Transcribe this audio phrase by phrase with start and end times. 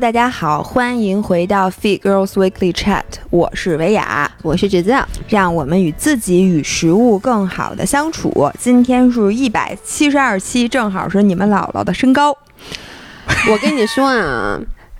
[0.00, 4.96] 大家好，欢迎回到 Fit Girls Weekly Chat，我是维雅，我是芷子，
[5.28, 8.50] 让我们与自己与食物更好的相处。
[8.58, 12.30] 今天是一百七十二期，正好是你们姥姥的身高。
[13.52, 14.58] 我跟你说啊，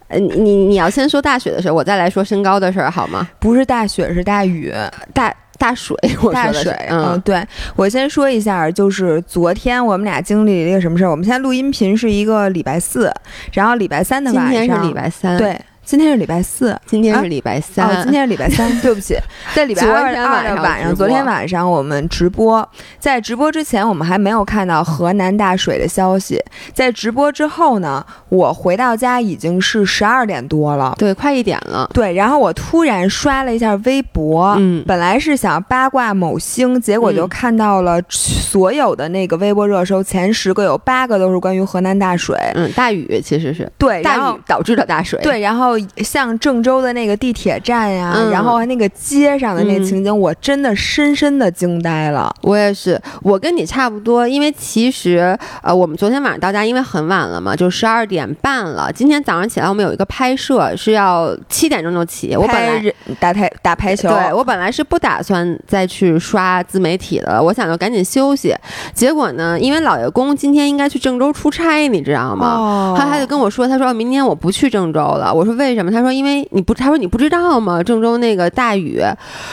[0.09, 3.27] 呃，你你你要先说大雪的事儿，我再来说身高的事儿，好吗？
[3.39, 4.71] 不是大雪，是大雨，
[5.15, 6.73] 大大水， 我大水。
[6.89, 7.47] 嗯，嗯，对，
[7.77, 11.11] 我先说一下，就是昨天我们俩经历了一个什么事儿。
[11.11, 13.13] 我们现在录音频是一个礼拜四，
[13.53, 15.61] 然后礼拜三的今晚上，天是礼拜三，，对，
[15.91, 16.79] 今天是礼拜四。
[16.87, 19.17] 今天是礼拜三，哦，今天是礼拜三， 对不起，
[19.53, 22.69] 在礼拜二二天晚上的晚上，昨天晚上我们直播，
[23.01, 26.41] 在直播之前我们还没有看到河南大水的消息，
[26.73, 30.95] 在直播之后呢，我回到家已经是十二点多了。
[30.97, 34.85] 对，快一点了，对，然后我突然刷了一下微博，嗯。
[34.87, 37.29] 本来是想八卦某星，结果就嗯。
[37.29, 42.37] 看到了所有的那个微博热搜前十个有八个都是关于河南大水。
[42.55, 43.69] 嗯，大雨其实是。
[43.77, 52.33] 对，大雨导致的大水，对，然后像郑州的那个地铁站呀、嗯然后那个街上的那嗯情景，我真的深深的惊呆了。
[52.43, 58.91] 我也是，我跟你差不多，因为其实呃，我们昨天晚上到家，因为很晚了嘛，就十二点半了。
[58.93, 68.55] 今天早上起来，我们有一个拍摄是要七点钟就起，我本来人打台打排球，对我本来是不打算再去刷自媒体的了，我想就赶紧休息。
[68.95, 72.47] 结果呢，因为老爷公今天应该去郑州出差，你知道吗？
[72.57, 75.33] 哦后来他就跟我说，他说明天我不去郑州了。
[75.33, 75.91] 我说为什么？
[75.91, 77.83] 他说因为你不，他说你不知道吗？
[77.83, 79.01] 郑州那个大雨，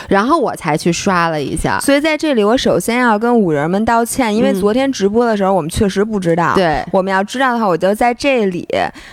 [0.09, 1.79] 然后我才去刷了一下。
[1.79, 8.67] 所以在这里，我首先要跟五人们道歉，因为嗯昨天直播的时候我们确实不知道。，对，我们要知道的话，我就在这里，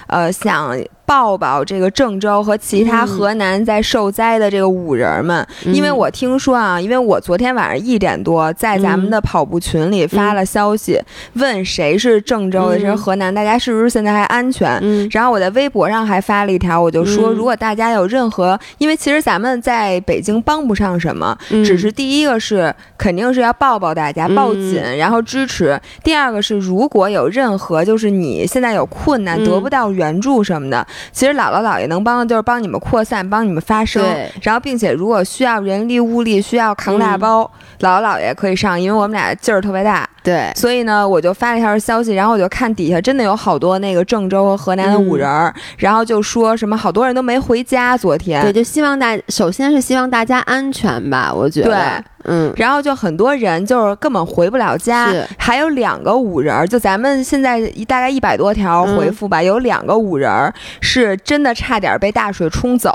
[0.06, 3.06] 呃，想抱抱这个郑州和其他嗯。
[3.06, 5.74] 河南在受灾的这个五人们，嗯。
[5.74, 11.00] 因为我听说啊，因为我昨天晚上一点多在咱们的跑步群里发了消息，
[11.34, 14.78] 问谁是郑州的，嗯谁是河南，大家是不是现在还安全？
[14.82, 15.09] 嗯。
[15.12, 17.34] 然后我在微博上还发了一条，我就说，嗯。
[17.34, 21.65] 如果大家有任何，因为其实咱们在北京帮不上什么，嗯。
[21.65, 24.34] 只是第一个是肯定是要抱抱大家，嗯。
[24.34, 29.44] 抱紧，然后支持；第二个是如果有任何就是你现在有困难嗯。
[29.44, 34.03] 得不到援助什么的，其实姥姥姥爷能帮的就是帮你们扩散，帮你们发声。
[34.03, 34.31] 对。
[34.43, 37.21] 然后并且如果需要人力物力，需要扛大嗯。
[37.21, 37.50] 包，
[37.81, 40.09] 姥姥姥爷可以上，因为我们俩劲儿特别大。
[40.22, 48.41] 对，所以呢，我就发了一条消息，然后我就看底下真的有好多那个郑州和河南的五人儿，然后就说什么好多人都没回家，昨天。
[48.41, 62.92] 对，就希望大，首先是希望大家安全吧，我觉得，对嗯，然后就很多人就是根本回不了家，还有两个五人儿，就咱们现在一大概一百多条嗯回复吧，有两个五人儿是真的差点被大水冲走，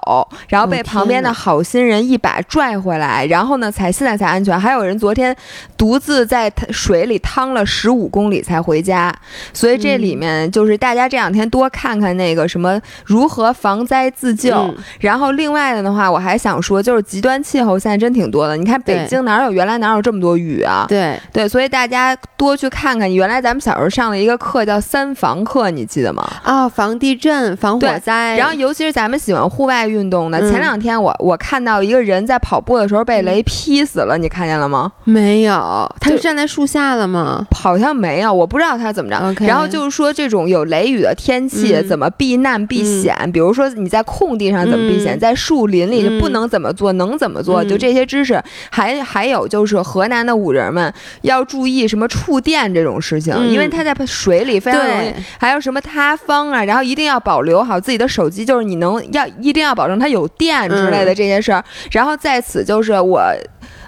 [0.48, 4.60] 然后被哦旁边的好心人一把拽回来，然后呢才现在才安全。
[4.60, 5.36] 还有人昨天
[5.78, 9.14] 独自在水里趟了十五公里才回家，
[9.54, 14.56] 所以这里嗯面就是大家这两天多看看那个什么如何防灾自救。
[14.56, 18.58] 嗯然后另外的的话，我还想说，就是极端气候现在真挺多的。
[18.58, 20.86] 你看北对京哪有原来哪有这么多雨啊？
[20.88, 23.14] 对，对，所以大家多去看看。
[23.14, 26.26] 原来咱们小时候上了一个课叫三防课，你记得吗？
[26.44, 34.92] 啊、防地震、防火灾，然后，尤其是咱们喜欢户外运动的，嗯前两天我我看到一个人在跑步的时候被雷劈死了，你看见了吗？
[35.04, 37.46] 没有，他是站在树下了吗？
[37.52, 39.20] 好像没有，我不知道他怎么着。
[39.46, 43.16] 然后就是说，这种有雷雨的天气，嗯怎么避难避险？
[43.34, 47.64] 比如说你在空地上怎么避险，嗯在树林里就不嗯能怎么做，能怎么做？
[47.64, 48.42] 嗯就这些知识。
[48.70, 50.94] 还还有就是河南的五人们
[51.24, 55.16] 要注意什么触电这种事情，嗯因为它在水里非常容易对。
[55.40, 61.64] 还有什么塌方啊，然后一定要保留好自己的手机，就是你能要一定要保证它有电之类的嗯这些事儿。
[61.92, 63.20] 然后在此就是我，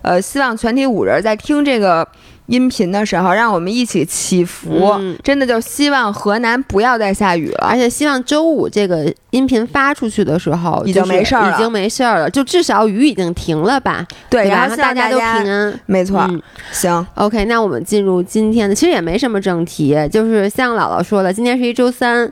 [0.02, 2.08] 呃，希望全体五人在听这个。
[2.48, 7.76] 音频的时候，让我们一起祈福，嗯真的就希望河南不要再下雨了而。
[7.76, 14.06] 且希望周五这个音频发出去的时候，已经没事儿了已经没事儿了，就至少雨已经停了吧？
[14.30, 14.56] 对，吧？
[14.56, 15.80] 然后大家都平安。
[15.86, 16.42] 没错，嗯
[16.72, 22.32] 行，OK，那我们进入今天的，其实也没什么正题，就是像姥姥说的，今天是一周三，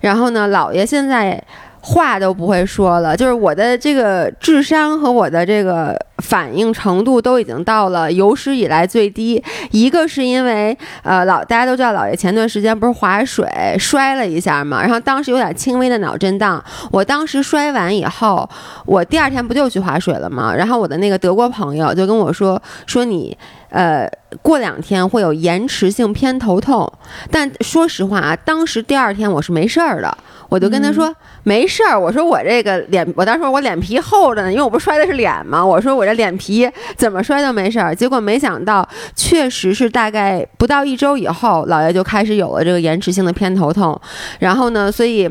[0.00, 1.42] 然后呢，姥爷现在
[1.82, 9.42] 话都不会说了，就是我的这个智商和我的这个反应程度都已经到了有史以来最低。
[9.70, 13.46] 一个是因为呃老大家都知道，姥爷前段时间不是划水
[13.78, 16.62] 摔了一下嘛，然后当时有点轻微的脑震荡。
[16.90, 18.48] 我当时摔完以后，
[18.84, 20.54] 我第二天不就去划水了吗？
[20.54, 23.36] 然后我的那个德国朋友就跟我说说你。
[23.70, 24.10] 呃，
[24.42, 26.92] 过两天会有延迟性偏头痛，
[27.30, 30.18] 但说实话啊，当时第二天我是没事儿的，
[30.48, 31.14] 我就跟他说、
[31.44, 31.98] 没事儿。
[31.98, 37.94] 我说我这个脸，我当时说我脸皮厚着呢，因为我不是摔的是脸嘛， 我说我这脸皮怎么摔都没事儿。
[37.94, 43.98] 结果没想到，确实是大概不到一周以后，姥爷就开始有了这个延迟性的偏头痛，
[44.40, 45.30] 然后呢，所以。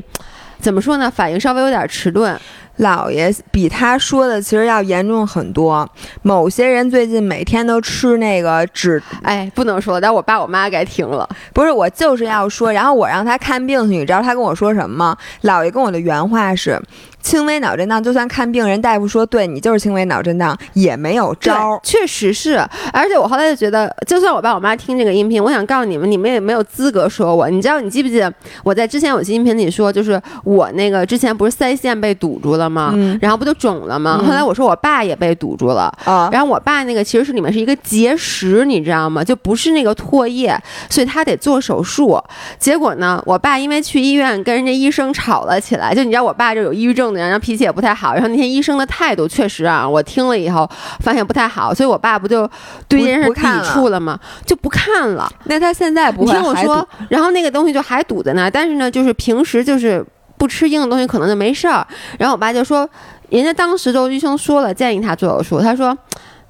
[0.62, 1.09] 怎么说呢？
[1.09, 2.38] 反应稍微有点迟钝。
[2.79, 5.87] 姥爷比他说的其实要严重很多。
[6.21, 11.27] 某些人最近每天都吃那个止，哎，不能说，但我爸我妈该听了。
[11.53, 12.71] 不是，我就是要说。
[12.71, 15.17] 然后我让他看病去，你知道他跟我说什么吗？
[15.43, 16.81] 姥爷跟我的原话是。
[17.21, 21.80] 轻微脑震荡，就算看病人大夫说对你就是轻微脑震荡，也没有招。
[21.83, 22.56] 确实是，
[22.94, 27.50] 而且我后来就觉得，就算我爸我妈听这个音频，我想告诉你们，你们也没有资格说我。
[27.50, 28.33] 你知道，你记不记得
[28.63, 32.94] 我在之前有期音频里说，就是我那个之前不是腮腺被堵住了吗？
[33.21, 34.18] 然后不就肿了吗？
[34.25, 36.30] 后来我说我爸也被堵住了啊。
[36.31, 39.24] 然后我爸那个其实是里面是一个结石，你知道吗？
[39.24, 40.57] 就不是那个唾液，
[40.89, 42.18] 所以他得做手术。
[42.57, 47.08] 结果呢，我爸因为去医院跟人家医生吵了起来，就你知道我爸就有抑郁症。
[47.13, 50.69] 然后脾气也不太好，然后那天医生的态度确实啊，我听了以后
[51.00, 52.50] 发现不太好，所以我爸不就
[52.88, 54.19] 对这件事抵触了吗？
[54.45, 55.31] 就不看了。
[55.45, 60.06] 那他现在不听我说，然后那个东西就还堵在那，但是呢，就是平时就是
[60.38, 61.85] 不吃硬的东西，可能就没事儿。
[62.17, 62.89] 然后我爸就说，
[63.29, 65.97] 人家当时就医生说了，建议他做手术，他说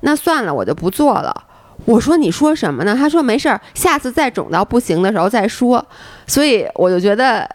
[0.02, 1.44] 那算了，我就不做了。
[1.86, 2.96] 我说你说什么呢？
[2.96, 5.86] 他说没事儿，下次再肿到不行的时候再说。
[6.28, 7.50] 所以我就觉得。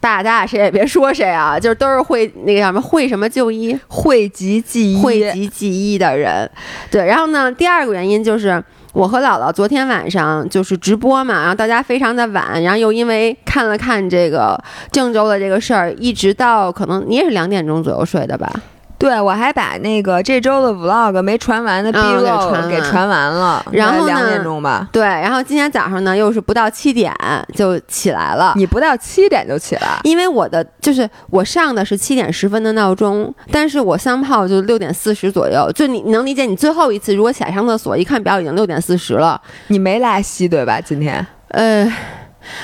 [0.00, 6.48] 大家谁也别说谁啊，就是都是会那个什么会什么就医，讳疾忌医，讳疾忌医的人。
[6.90, 8.62] 对，然后呢，第二个原因就是
[8.92, 14.58] 我和姥姥昨天晚上就是直播嘛，然后大家非常的晚，然后又因为看了看这个
[14.90, 18.52] 郑州的这个事儿，一直到可能你也是两点钟左右睡的吧。
[18.98, 22.22] 对，我还把那个这周的 vlog 没传完的 B 录
[22.68, 24.88] 给传完了，然后两点钟吧。
[24.90, 27.14] 对，然后今天早上呢，又是不到七点
[27.54, 28.54] 就起来了。
[28.56, 30.00] 你不到七点就起来？
[30.04, 35.70] 因为我的就是我上的是七点十分的闹钟，但是我三炮就六点四十左右。
[35.74, 39.40] 就你能理解，你最后一次如果起来上厕所，一看表已经六点四十了。
[39.68, 40.80] 你没拉稀对吧？
[40.80, 41.24] 今天？
[41.48, 41.86] 呃，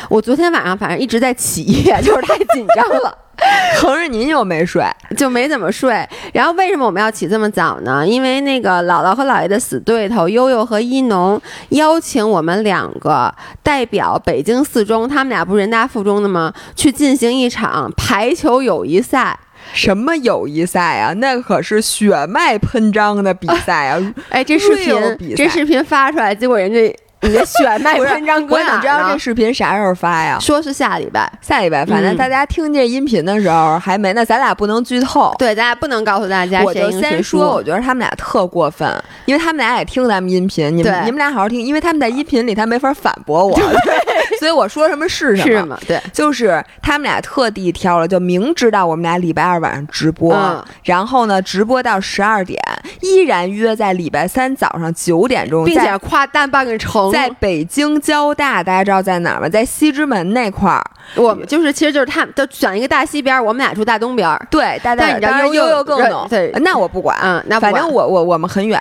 [0.09, 3.19] 我昨天晚上反正一直在起夜， 就是太紧张了。
[3.81, 4.85] 可是您又没睡，
[5.17, 6.07] 就没怎么睡。
[6.33, 8.07] 然后为什么我们要起这么早呢？
[8.07, 11.41] 因为那个姥姥和姥爷的死对头悠悠和一农
[11.71, 16.53] 邀请我们两个代表北京四中，他们俩不是人大附中的吗？
[16.77, 19.39] 去进行一场排球友谊赛。
[19.73, 21.13] 什么友谊赛啊？
[21.15, 24.15] 那可是血脉喷张的比赛啊！
[24.29, 26.95] 哎，这视频，这视频发出来，结果人家。
[27.23, 30.39] 你的血脉喷张，我想知道这视频啥时候发呀？
[30.41, 31.87] 说是下礼拜，下礼拜。
[31.87, 35.33] 反正大家听这音频的时候还没那，咱俩不能剧透。
[35.39, 36.63] 对，咱俩不能告诉大家。
[36.65, 38.91] 我就先说，我觉得他们俩特过分，
[39.27, 40.77] 因为他们俩也听咱们音频。
[40.77, 43.57] 你们你们俩好好听，因为他们在音频里他没法反驳我，
[44.41, 45.79] 所以我说什么是什么。
[45.87, 50.37] 对，就是他们俩特地挑了，就明知道我们俩礼拜二晚上直播，
[50.85, 52.61] 然后呢直播到十二点，
[53.01, 57.93] 依然约在礼拜三早上九点钟，并且跨大半个城，在北京。
[58.03, 59.49] 交大，大家知道在哪儿吗？
[59.49, 60.83] 在西直门那块儿。
[61.15, 64.37] 我们就是，其实就是他们都选一个大西边，我们俩住大东边。
[64.51, 66.27] 对，但你知道悠悠更懂。
[66.29, 67.17] 对，那我不管。
[67.23, 68.81] 嗯，那反正我我我们很远。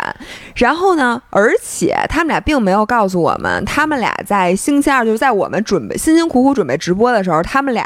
[0.56, 7.84] 然后呢，而且他们俩并没有告诉我们，他们俩在星期二，就是在我我们准备辛辛苦苦准备直播的时候，他们俩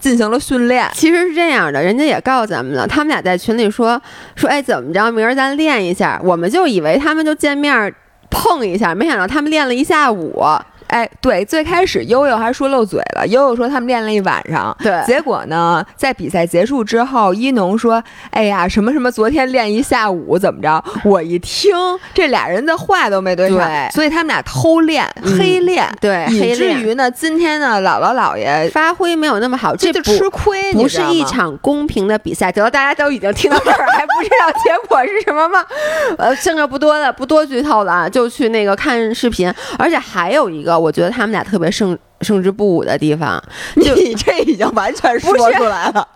[0.00, 0.88] 进行了训练。
[0.94, 4.00] 其实是这样的，人家也告诉咱们了，他们俩在群里说
[4.34, 6.18] 说，哎，怎么着，明儿咱练一下。
[6.24, 7.94] 我们就以为他们就见面
[8.30, 10.42] 碰一下，没想到他们练了一下午。
[10.88, 13.26] 哎，对，最开始悠悠还说漏嘴了。
[13.26, 15.02] 悠悠说他们练了一晚上，对。
[15.06, 21.74] 结果呢，在比赛结束之后，一农说：“哎呀，什么什么，昨天练一下午，怎么着？”我一听，
[22.14, 25.04] 这俩人的话都没对上，所以他们俩偷练、
[25.36, 30.72] 黑练，对，以至于呢，今天呢，姥姥姥爷发挥没有那么好，这就吃亏。
[30.72, 35.64] 不是一场公平的比赛，得大家都已经听到这儿，还不知道结果是什么吗？
[36.18, 39.52] 呃，剩下不多的，不多剧透了啊，就去那个看视频。
[39.78, 40.75] 而且还有一个。
[40.78, 43.42] 我觉得他们俩特别胜胜之不武的地方，
[43.82, 46.06] 就你这已经完全说出来了，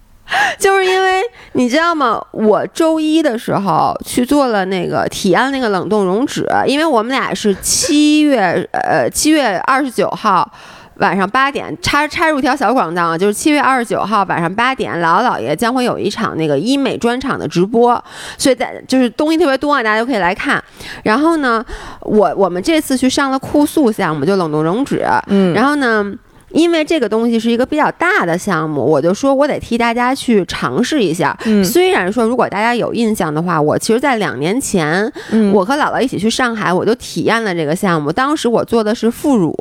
[0.58, 1.20] 就是因为
[1.52, 2.20] 你知道吗？
[2.32, 10.50] 我周一的时候去做了那个体验那个冷冻溶脂，因为我们俩是七月呃七月二十九号。
[10.98, 17.92] 晚上八点插插入一条小广告啊，就是七月二十九号晚上八点，姥姥姥爷将会有一场那个医美专场的直播，
[18.38, 20.62] 所以在就是东西特别多啊，大家都可以来看。
[21.02, 21.64] 然后呢，
[22.00, 26.14] 我我们这次去上了酷素项目，就冷冻溶脂，嗯，然后呢。
[26.50, 31.36] 因为这个东西是一个比较大的项目，我就说我得替大家去尝试一下。
[31.64, 35.12] 虽然说如果大家有印象的话，我其实，在两年前，
[35.52, 38.12] 我和姥姥一起去上海，我就体验了这个项目。
[38.12, 39.52] 当时我做的是副乳，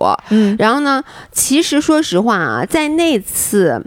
[0.59, 3.83] 然后呢，其实说实话啊，在那次。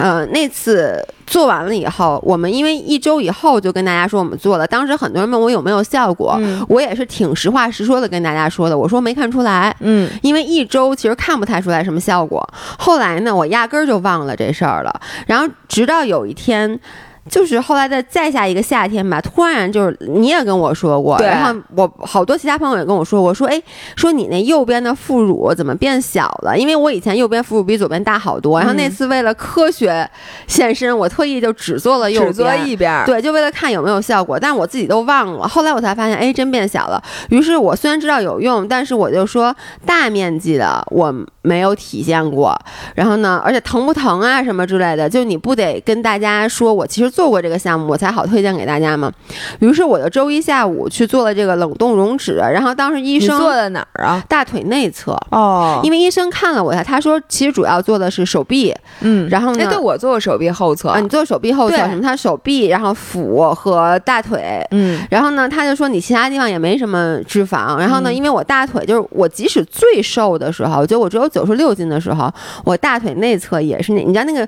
[0.00, 12.46] 呃，那次做完了以后，我们因为一周以后就跟大家说我们做了，当时很多人问我有没有效果，嗯我也是挺实话实说的跟大家说的，我说没看出来，嗯，因为一周其实看不太出来什么效果。
[12.78, 16.80] 后来呢，我压根儿就忘了这事儿了，然后直到有一天。
[17.28, 23.62] 就是后来的再下一个夏天吧，突然就是你也跟我说过，然后我好多其他朋友也跟我说过，说哎，
[23.96, 26.56] 说你那右边的副乳怎么变小了？
[26.56, 30.08] 因为我以前右边副乳比左边大好多，然后那嗯次为了科学
[30.46, 35.46] 现身，我特意就只做了右边，只做一边，对，就为了看有没有效果，但我自己都忘了。
[35.46, 37.02] 后来我才发现，哎，真变小了。
[37.28, 42.58] 于是我虽然知道有用，但是我就说大面积的我没有体现过。
[42.94, 49.12] 然后呢，而且疼不疼啊什么之类的，就你不得跟大家说我其实做过这个项目，我才好推荐给大家嘛？
[49.58, 54.22] 于是我就周一下午去做了这个冷冻溶脂，然后当时医生你做的哪儿啊？
[54.28, 55.18] 大腿内侧。
[55.30, 62.00] 哦，因为医生看了我一下，他说其实主要做的是手臂，嗯，然后呢哎，对我做过手臂后侧，啊，你做手臂后侧什么？
[62.02, 67.78] 他手臂，然后腹和大腿，嗯，然后呢，他就说你其他地方也没什么脂肪。
[67.78, 72.32] 然后呢，嗯因为我大腿就是我即使最瘦的时候，就我只有九十六斤的时候，
[72.64, 74.46] 我大腿内侧也是那，你知道那个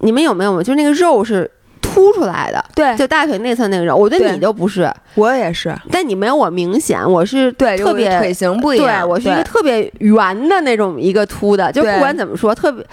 [0.00, 0.62] 你们有没有？
[0.62, 1.50] 就是那个肉是
[1.84, 3.94] 凸出来的，对，就大腿内侧那个肉。
[3.94, 12.84] 我觉得你就不是，我也是，但你没有我明显，我是对，特别就腿型不一对样，我是一个特别圆的那种一个凸的，就不管怎么说，特别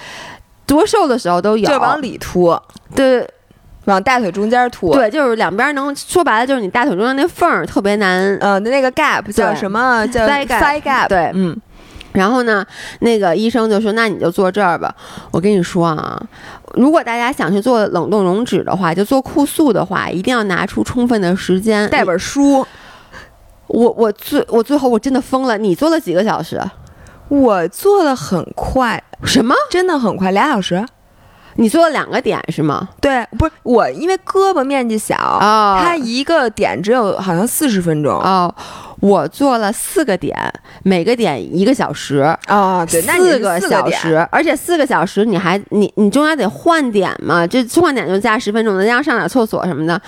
[0.68, 2.56] 多瘦的时候都有，就往里凸，
[2.96, 3.28] 对。
[3.86, 10.06] 往大腿中间凸，，对，就是两边能说白了就是你大腿中间那缝儿特别难呃，那个 gap 叫什么？
[10.10, 11.32] 叫 thigh gap，对。
[11.34, 11.60] 嗯，
[12.14, 12.66] 然后呢，
[13.00, 14.94] 那个医生就说：“那你就坐这儿吧。”
[15.32, 16.22] 我跟你说啊，
[16.74, 21.90] 如果大家想去做冷冻溶脂的话，就做酷素的话，一定要拿出充分的时间。
[21.90, 22.66] 带本书，
[23.68, 25.58] 我我最我最后我真的疯了。
[25.58, 26.62] 你做了几个小时？
[27.30, 29.56] 我做的很快，什么？
[29.70, 30.86] 真的很快，俩小时。
[31.56, 32.88] 你做了两个点是吗？
[33.00, 38.14] 对，不是我，因为胳膊面积小，哦它一个点只有好像四十分钟。
[38.14, 38.54] 哦，
[39.00, 40.38] 我做了四个点，
[40.84, 42.20] 每个点一个小时。
[42.48, 50.02] 啊，对，四个小时，而且四个小时你还你你中间得换点嘛，就换点就加十分钟，再加上上点厕所什么的。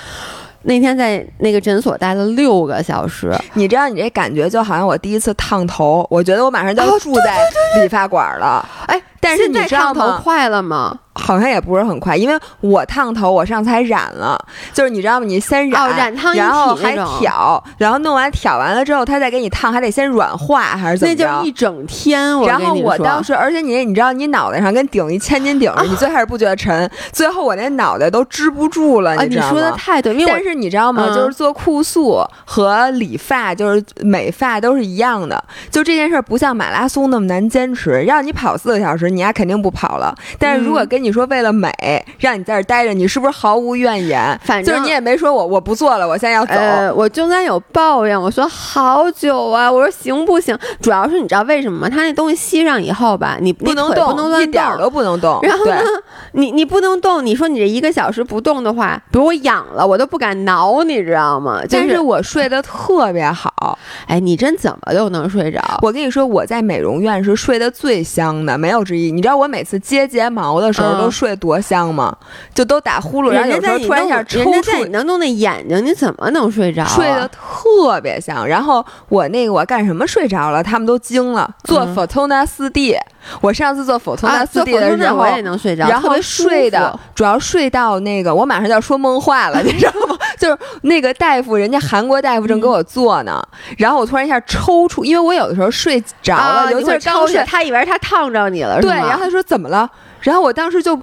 [0.65, 7.37] 那天在那个诊所待了六个小时，你知道你这感觉就好像我第一次烫头，我觉得我马上就要哦住在
[7.81, 8.65] 理发馆了。
[8.87, 10.21] 哎，但是你烫头吗？
[10.23, 10.99] 快了吗？
[11.15, 14.35] 好像也不是很快，因为我烫头，我上次还染了，
[14.73, 15.25] 就是你知道吗？
[15.27, 21.51] 你先染，哦染烫一然后还挑，然后弄完挑完了之后，他再给你烫，还得先软化还是怎么着那就是一？
[21.51, 22.35] 整天。
[22.39, 29.49] 我然后我当时，而且你你知道，你脑袋上跟顶一千斤顶似的， 你最开始不觉得沉，最后我那脑袋都支不住了，啊，你知道吗？
[29.51, 31.05] 说的太对，因为但是你知道吗？
[31.09, 35.41] 嗯就是做酷素和理发，就是美发都是一样的。
[35.69, 40.13] 就这件事儿不像马拉松那么难坚持，让你跑四个小时，你丫肯定不跑了。
[40.39, 41.71] 但是如果嗯跟你说为了美，
[42.19, 44.39] 让你在这儿待着，你是不是毫无怨言？
[44.43, 46.53] 反正就是你也没说我我不做了，我现在要走。
[46.53, 50.57] 呃，我中间有抱怨，我说好久啊，我说行不行？
[50.81, 51.89] 主要是你知道为什么吗？
[51.89, 55.39] 他那东西吸上以后吧，你不能动，不能乱一点儿都不能动。
[55.43, 55.77] 然后呢，
[56.33, 61.61] 你你不能动，你说你这一个小时不动的话，比如我痒了，我都不敢挠，你知道吗？
[61.63, 63.77] 就但是我睡得特别好。
[64.07, 65.61] 哎，你真怎么都能睡着？
[65.81, 69.02] 我跟你说，我在美容院是睡得最香的，没有之一。
[69.11, 72.15] 你知道我每次接睫毛的时候嗯都睡多香吗？
[72.53, 76.87] 就都打呼噜，然后有时候突然一下抽搐在你搐，那弄那眼睛，你怎么能睡着、啊？
[76.87, 78.45] 睡得特别香。
[78.47, 81.49] 然后我那个我干什么睡着了，他们都惊了。
[81.63, 82.95] 做嗯 Fortuna 四 D，、
[83.41, 90.17] 我上次做 Fortuna 啊，四 D 的时候，我也能睡着，然后睡的主要睡到那个，我马上就要说梦话了， 你知道吗？
[90.37, 93.41] 就是那个大夫，人家韩国大夫正给我做呢，
[93.77, 99.89] 然后我突然一下抽搐，因为我有的时候睡着了，啊，尤其是刚睡他以为他烫着你了，是对，然后他说怎么了？
[100.21, 100.99] 然后我当时就。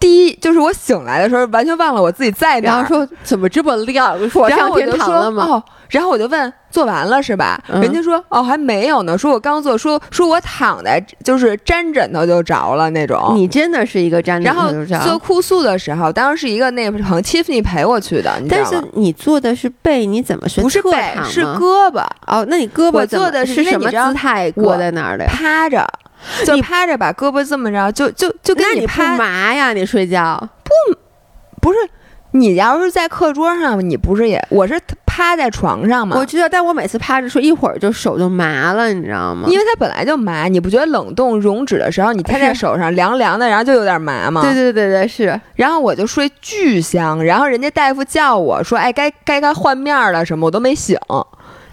[0.00, 4.14] 第一就是我醒来的时候完全忘了我自己在哪儿，然后说怎么这么亮？
[4.34, 5.46] 我上天然后我就说堂了吗？
[5.46, 7.58] 哦，然后我就问做完了是吧？
[7.68, 13.32] 嗯人家说哦还没有呢，说我刚做，说说我躺在就是沾枕头就着了那种。
[13.34, 14.70] 你真的是一个粘然后
[15.06, 18.30] 做哭诉的时候，当时是一个那好像 Tiffany 陪我去的？
[18.50, 20.92] 但是你做的是背，你怎么不是背，
[21.24, 25.30] 是胳膊哦，那你胳膊做的是是什么姿态我搁在那儿的呀？
[25.32, 25.88] 趴着，
[26.44, 29.72] 就趴着把胳膊这么着，就就就跟你不趴麻呀？
[29.72, 30.70] 你睡觉不
[31.60, 31.78] 不是。
[32.36, 34.76] 你要是在课桌上，你不是也我是
[35.06, 36.16] 趴在床上嘛？
[36.18, 39.46] 我知道，但我每次趴着睡一会儿就手就麻了，你知道吗？
[39.48, 44.42] 因为它本来就麻，你不觉得冷冻溶脂的时候，你 贴在手上凉凉的，然后就有点麻吗？
[44.42, 50.98] 对对对对是，然后我就睡巨香，然后人家大夫叫我说：“哎，该该该换面了什么，我都没醒。”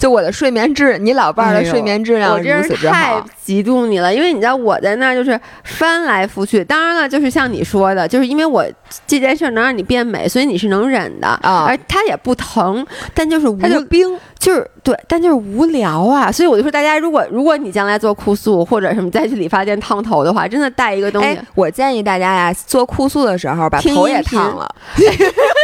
[0.01, 4.11] 就我的睡眠质，你老伴儿的睡眠质量如此之好，太嫉妒你了。
[4.11, 8.65] 因为你知道我在那儿就是翻来覆去，当然了，就是像你说的，就是因为我
[9.05, 11.65] 这件事能让你变美，所以你是能忍的啊。
[11.67, 16.31] 而它也不疼，但就是它就冰，就是对，但就是无聊啊。
[16.31, 21.37] 所以我就说，大家如果如果你将来做酷素或者什么再去理发店烫头的话，真的带一个东西。
[21.53, 24.67] 我建议大家呀，做酷素的时候把头也烫了。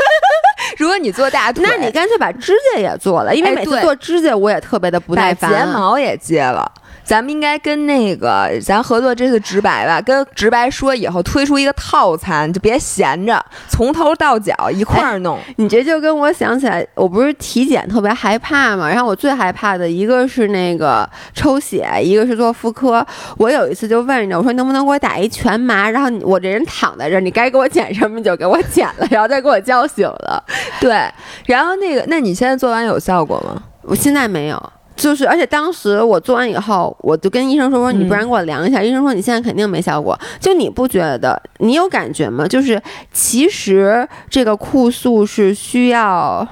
[0.77, 5.51] 如果你做大腿，那你干脆把指甲也做了，因为每次做指甲我也特别的不耐烦。
[5.51, 6.71] 睫毛也接了。
[7.07, 15.39] 咱们应该跟那个咱合作这次直白吧，跟直白说以后推出一个套餐，就别闲着，从头到脚一块儿弄。
[15.55, 23.05] 你这就跟我想起来，我不是体检特别害怕嘛，然后我最害怕的一个是那个抽血，一个是做妇科。
[23.37, 30.43] 我有一次就问着我说能不能给我打一全麻，然后我这人躺在这儿，你该给我剪什么就给我剪了，然后再给我叫醒了。
[30.81, 31.09] 对，
[31.45, 33.63] 然后那个，那你现在做完有效果吗？
[33.83, 34.73] 我现在没有。
[34.97, 38.81] 就是，而且当时我做完以后，我就跟医生说说，你不然给我量一下。
[38.81, 40.19] 医生说你现在肯定没效果。
[40.39, 41.41] 就你不觉得？
[41.59, 42.47] 你有感觉吗？
[42.47, 42.81] 就是
[43.13, 46.45] 其实这个酷素是需要。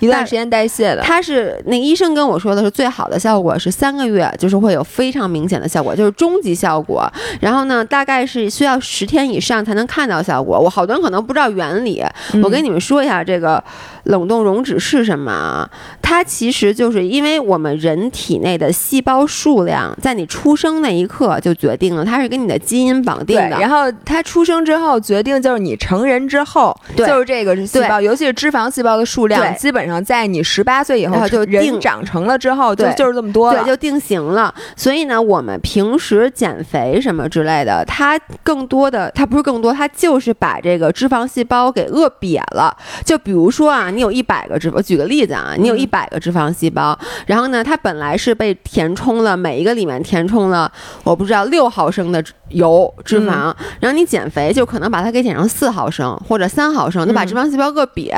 [0.00, 7.10] 一段时间代谢的，它是那医生跟我说的是最好的效果是三个月，就是会有非常明显的效果，就是终极效果。
[7.40, 10.58] 然后呢，大概是需要十天以上才能看到效果。
[10.58, 12.04] 我好多人可能不知道原理，
[12.42, 13.62] 我跟你们说一下这个
[14.04, 15.70] 冷冻溶脂是什么啊？
[16.00, 23.58] 它其实就是因为我们人体内的细胞数量在你出生那一刻就决定了，它是跟你的基因绑定的。
[23.58, 29.42] 然后它出生之后决定就是你成人之后，就是这个细胞，尤其是脂肪细胞的数量。
[29.56, 34.54] 基本上在你十八岁以后就定长成了之后，就就是这么多了，对，就定型了。
[34.76, 42.76] 所以呢，我们平时减肥什么之类的，它更多的，它不是更多，它就是把这个脂肪细胞给饿瘪了。
[43.04, 50.70] 就比如说啊，你有一百个脂，肪，举个例子啊，你有一百个脂肪细胞，然后呢，它本来是被填充了，每一个里面填充了，
[51.04, 52.22] 我不知道六毫升的
[52.52, 58.12] 油脂肪，然后你减肥就可能把它给减成四毫升或者三毫升，就把脂肪细胞个瘪。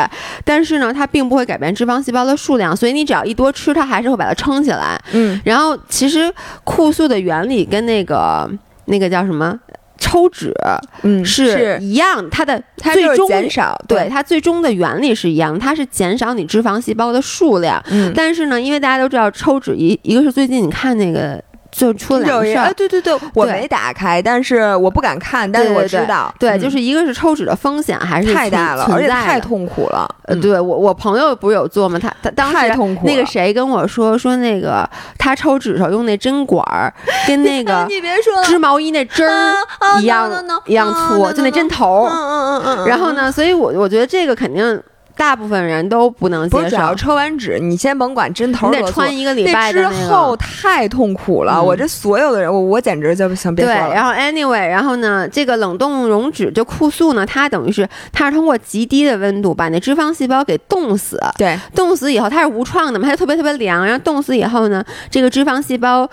[0.44, 1.44] 但是呢，它并不会。
[1.44, 4.98] 改变脂肪细胞的数量，所以你只要一多吃，它还是会把它撑起来。
[5.12, 6.32] 嗯，然后其实
[6.64, 8.50] 酷素的原理跟那个
[8.86, 9.54] 那个叫什么
[9.98, 10.54] 抽脂，
[11.02, 12.26] 嗯，是一样。
[12.30, 17.78] 它的最终减少，对它最终的原理是一样，它是减少你脂肪细胞的数量。
[17.90, 21.38] 嗯，但是呢，因为大家都知道抽脂一一个是最近你看那个。
[21.74, 30.08] 就出了两个事儿，对对对，我没打开，但是我不敢看，但是我知道，对，就是一个是抽脂的风险还是太大了，而且太痛苦了。
[30.26, 31.98] 呃，对我我朋友不是有做吗？
[31.98, 32.56] 他他当时
[33.02, 36.92] 那个谁跟我说说那个他抽脂的时候用那针管儿，
[37.26, 39.54] 跟那个 你别说织毛衣那针儿
[40.00, 40.30] 一样
[40.66, 42.08] 一样粗，就那针头。
[42.08, 42.86] 嗯嗯嗯嗯。
[42.86, 44.80] 然后呢，所以我我觉得这个肯定。
[45.16, 46.94] 大部分人都不能接受。
[46.94, 51.62] 抽完脂，你先甭管针头你得穿一个礼拜之后太痛苦了。
[51.62, 53.86] 我这所有的人，我我简直就想别说了。
[53.88, 61.20] 对，然后 anyway，然后呢，这个冷冻溶脂就酷素呢，它等于是它是通过极低的温度把那脂肪细胞给冻死。
[61.36, 63.84] 对，冻死以后它是无创的嘛，它就特别特别凉。
[63.84, 66.08] 然后冻死以后呢，这个脂肪细胞。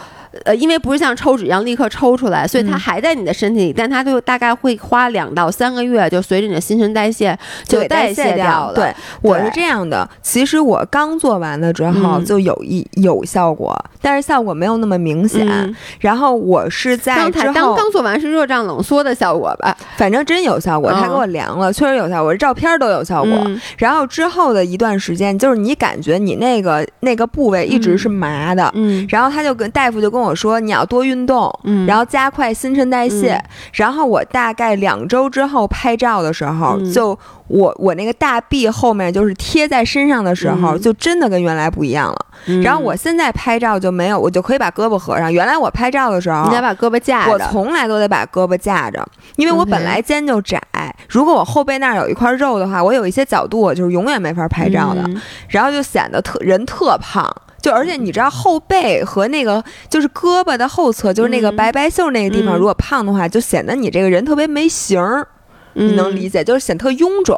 [0.46, 8.74] 呃，因为不是像抽脂一样立刻抽出来，所以它还在你的身体里，但它就大概会花两到三个月，就随着你的新陈代谢就代谢掉了。
[8.74, 10.10] 对，我是这样的。
[10.22, 15.76] 其实我刚做完了之后就有一有效果，但是效果没有那么明显。
[16.00, 19.76] 然后我是在之后刚刚做完是热胀冷缩的效果吧？
[19.98, 23.32] 反正真有效果，他给我量了，确实有效果，照片都有效果。
[23.78, 33.42] 然后之后的一段时间，就是你感觉你那个那个部位一直是麻的，嗯，然后他就跟大夫就跟我说你要多运动，嗯，然后加快新陈代谢，
[33.74, 42.26] 然后我大概两周之后拍照的时候，就我我那个大臂后面就是贴在身上的时候，就真的跟原来不一样了。
[42.64, 45.32] 然后我现在拍照就没有，我就可以把胳膊合上。
[45.32, 49.06] 原来我拍照的时候，你得把胳膊架着，我从来都得把胳膊架着，
[49.36, 50.60] 因为我本来肩就窄，
[51.08, 55.08] 如果我后背那儿有一块肉的话，我有一些角度我就是永远没法拍照的，
[55.50, 57.30] 然后就显得特人特胖。
[57.62, 65.28] 就而且你知道后背和那个就是胳膊的后侧，就是那个白白袖那个地方，如果胖的话，就显得你这个人特别没型儿。
[65.74, 67.38] 你能理解，就是显特臃肿。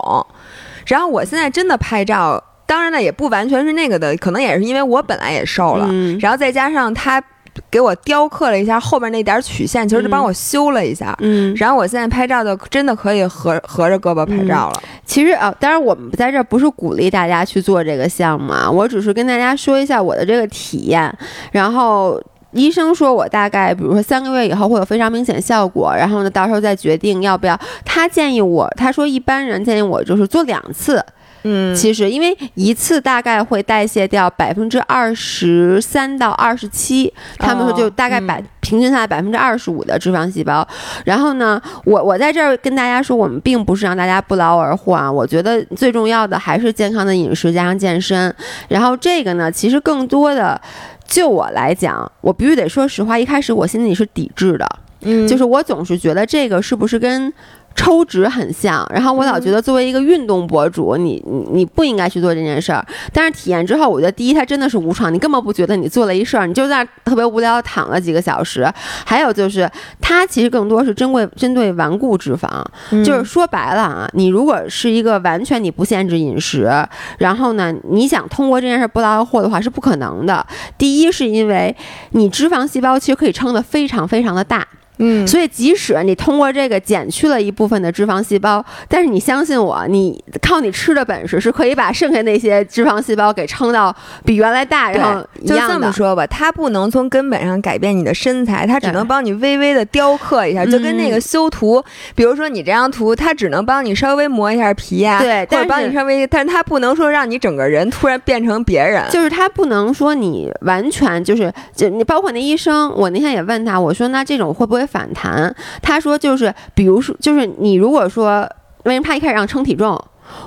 [0.87, 5.87] 然后我现在真的拍照，当然了，也不完全是那个的，可能也是因为我本来也瘦了，
[6.19, 7.23] 然后再加上他。
[7.69, 11.15] 给我雕刻了一下后边那点曲线，其实就帮我修了一下。
[11.21, 14.83] 嗯，然后我现在拍照就真的可以合合着胳膊拍照了。
[15.05, 21.15] 其实啊，当然我们在这不是鼓励大家去做这个项目啊，我只是跟大家说一下我的这个体验。
[21.51, 27.59] 然后医生说我大概比如说三个月以后会有非常明显效果，然后呢到时候再决定要不要。
[27.83, 31.03] 他建议我，他说一般人建议我就是做两次。
[31.43, 40.65] 嗯，其实因为一次大概会代谢掉百分之二十三到二十七，他们说就大概百、嗯平均下来百分之二十五的脂肪细胞。
[41.03, 48.33] 然后呢，我我在这儿跟大家说，我们并不是让大家不劳而获啊，我觉得最重要的还是健康的饮食加上健身。
[48.69, 50.59] 然后这个呢，其实更多的。
[51.05, 54.67] 就我来讲，我必须得说实话，一开始我心里是抵制的，
[55.01, 57.31] 嗯，就是我总是觉得这个是不是跟
[57.75, 62.85] 抽脂很像，然后我老觉得作为一个运动博主，你你你不应该去做这件事儿。
[63.11, 68.71] 但是体验之后，我觉得第一，它真的是无创，你根本不觉得你做了一事儿，你就在那特别无聊的躺了几个小时。
[69.05, 72.47] 还有就是，它其实更多是针对针对顽固脂肪，
[72.91, 76.71] 嗯就是说白了啊，你如果是一个完全你不限制饮食，
[77.17, 80.45] 然后呢，你想通过这件事不劳而获的话是不可能的。
[80.77, 81.75] 第一是因为
[82.11, 84.67] 你脂肪细胞其实可以撑得非常非常的大。
[84.99, 95.55] 嗯，所以，即使你通过这个减去了一部分的脂肪细胞，但是你相信我，你靠你吃的本事是可以把剩下那些脂肪细胞给撑到比原来大，然后一就。
[95.73, 109.03] 这么说吧，它不能从根本上改变你的身材，它只能帮你微微的雕刻一下，就跟那个嗯修图，比如说你这张图，它只能帮你稍微磨一下皮呀、或者对但是帮你稍微，但是它不能说让你整个人突然变成别人。
[109.09, 115.55] 就是它不能说你完全就是，就你包括那医生，我那天也问他，我说那这种会不会反弹？
[115.81, 118.47] 他说就是，比如说就是你如果说
[118.83, 119.99] 为什么他一开始让称体重？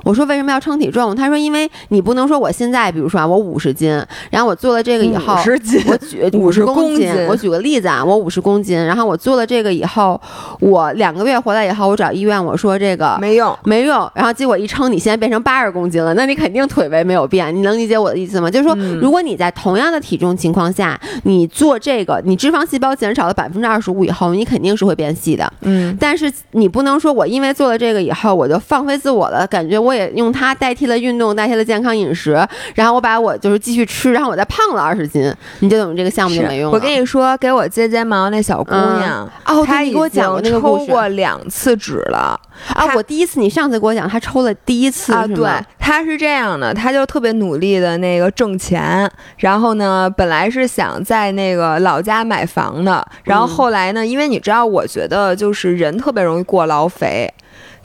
[0.05, 1.15] 我说为什么要称体重？
[1.15, 3.91] 他说因为你不能说我现在比如说啊我五十斤，
[4.31, 10.21] 然后我做了这个以后，十斤，我举 50十公斤我举个例子啊，我五十公斤，然后我做了这个以后，
[10.61, 13.57] 我两个月回来以后，我找医院我说这个没用。
[13.65, 18.51] 没用，然后结果一称，你现在变成八十公斤了，那你肯定腿围没有变，你能理解我的意思吗？
[18.51, 25.53] 就是说，嗯如果你在同样的体重情况下，你做这个，你脂肪细胞减少了百分之二十五以后，你肯定是会变细的。
[25.63, 36.77] 嗯，但是你不能说我因为做了这个以后，我就放飞自我了，感觉我也用它代替了运动，代替了健康饮食，然后我把我就是继续吃，然后我再胖了二十斤，你就等于这个项目就没用了。
[36.77, 42.39] 我跟你说，给我接睫毛那小姑娘，哦，她给我讲过那个抽过两次脂了。
[42.73, 42.87] 啊！
[42.95, 57.31] 我第一次，你上次给我讲，她抽了第一次啊，对是吗，他是这样的，她就特别努力的那个挣钱，然后呢，本来是想在那个老家买房的，然后嗯后来呢，因为你知道，我觉得就是人特别容易过劳肥。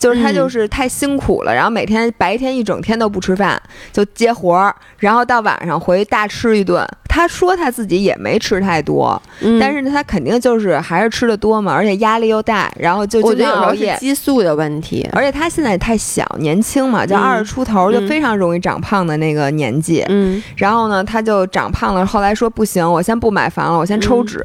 [0.02, 3.62] 就是他嗯就是太辛苦了，然后每天白天一整天都不吃饭，
[3.94, 6.84] 就接活儿，然后到晚上回去大吃一顿。
[7.08, 14.00] 他说他自己也没吃太多，嗯但是呢，他肯定就是还是吃的多嘛，而且压力又大，然后就我经觉得有时候。
[14.00, 15.08] 激素的问题。
[15.12, 20.04] 而且他现在太小，年轻嘛，就嗯二十出头，就嗯非常容易长胖的那个年纪。
[20.08, 22.04] 嗯然后呢，他就长胖了。
[22.06, 24.42] 后来说不行，我先不买房了，我先抽脂。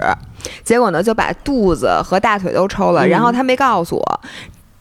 [0.65, 3.07] 结果呢，就把肚子和大腿都抽了。
[3.07, 4.21] 嗯然后他没告诉我，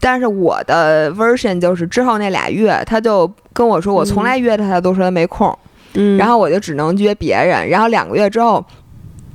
[0.08, 5.52] 但是我的 version 就是之后那俩月，他就跟我说，我从来约他，他都说他没空。
[5.94, 7.68] 嗯，然后我就只能约别人。
[7.68, 8.64] 然后两个月之后，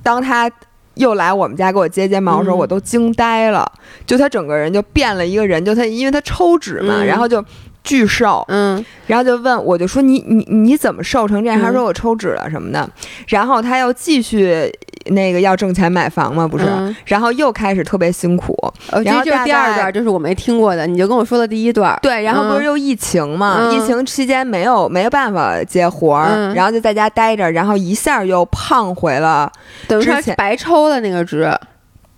[0.02, 0.50] 当他
[0.94, 3.70] 又来我们家给我接睫毛的时候，嗯我都惊呆了。
[4.06, 7.44] 就他整个人就变了一个人，就他因为他抽脂嘛，嗯然后就
[7.84, 8.46] 巨瘦。
[8.48, 11.60] 嗯然后就问，我就说你你你怎么瘦成这样？
[11.60, 12.90] 嗯他说我抽脂了什么的。
[13.28, 14.74] 然后他又继续
[15.08, 16.66] 那个要挣钱买房嘛，不是？
[16.66, 18.54] 嗯然后又开始特别辛苦。
[18.92, 21.98] 哦，然后这就是第二段，就是我没听过的，你就跟我说的第一段。
[22.02, 23.58] 对，然后不是嗯又疫情嘛？
[23.60, 29.52] 嗯疫情期间没有没有办法接活儿，嗯然后就在家待着，然后一下又胖回了。
[29.88, 31.52] 等于说白抽的那个值。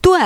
[0.01, 0.19] 对，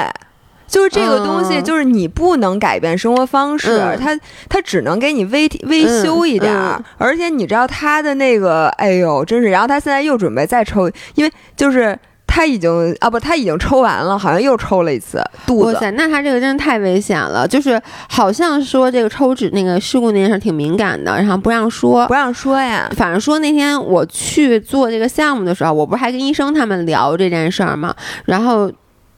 [0.67, 6.75] 就是这个东西，嗯就是你不能改变生活方式，嗯它它只能给你微微修一点儿。
[6.77, 15.73] 嗯而且你知道他的那个，哎呦，真是，然后他现在又准备再抽，因为就是他已经啊不，他已经抽完了，好像又抽了一次肚子。
[15.73, 22.13] 哇塞，那他这个真的太危险了，就是好像说这个抽脂那个事故那件事挺敏感的，然后不让说不。
[22.13, 27.95] 让说呀，反正说那天我去做这个项目的时候，我不是还跟医生他们聊这件事儿吗？
[28.25, 28.71] 然后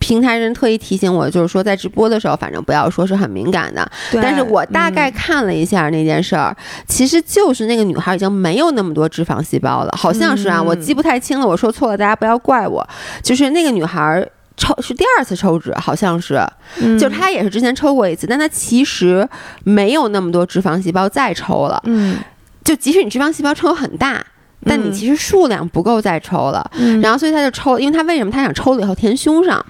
[0.09, 3.87] 平台人特意提醒我，就是说在直播的时候，反正不要说是很敏感的。
[4.13, 6.55] 但是我大概嗯看了一下那件事儿，
[6.87, 12.83] 其实就是那个女孩已经没有那么多脂肪细胞了，好像是啊，嗯我记不太清了，我说错了，大家不要怪我。
[13.21, 16.41] 就是那个女孩抽是第二次抽脂，好像是，
[16.81, 19.29] 嗯就她也是之前抽过一次，但她其实
[19.63, 21.79] 没有那么多脂肪细胞再抽了。
[21.85, 22.17] 嗯，
[22.63, 24.25] 就即使你脂肪细胞抽很大，
[24.65, 26.67] 但你嗯其实数量不够再抽了。
[26.79, 29.63] 嗯然后所以她就抽，因为她为什么她想抽了以后填胸上？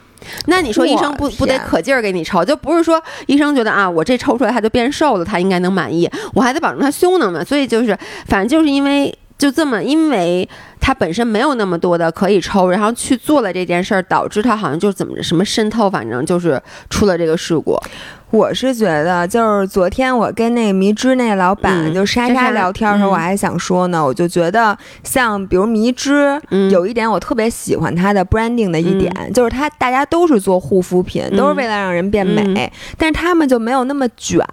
[0.45, 7.43] 那你说医生不不得可劲儿给你抽，就不是说医生觉得啊，我这抽出来他就变瘦了，他应该能满意，我还得保证他胸能嘛。
[7.43, 10.47] 所以就是，反正就是因为就这么，因为
[10.80, 17.78] 他本身没有那么多的可以抽，然后去做了这件事儿，导致他好像就怎么什么渗透，反正就是出了这个事故。
[18.32, 26.39] 我是觉得，就是昨天我跟那个迷之那老板就莎莎聊天的时候，我还想说呢，我就觉得像比如迷之，
[26.70, 34.46] 有一点我特别喜欢它的 branding 的一点，就是它大家都是做护肤品，都是为了让人变美，但是他们就没有那么卷，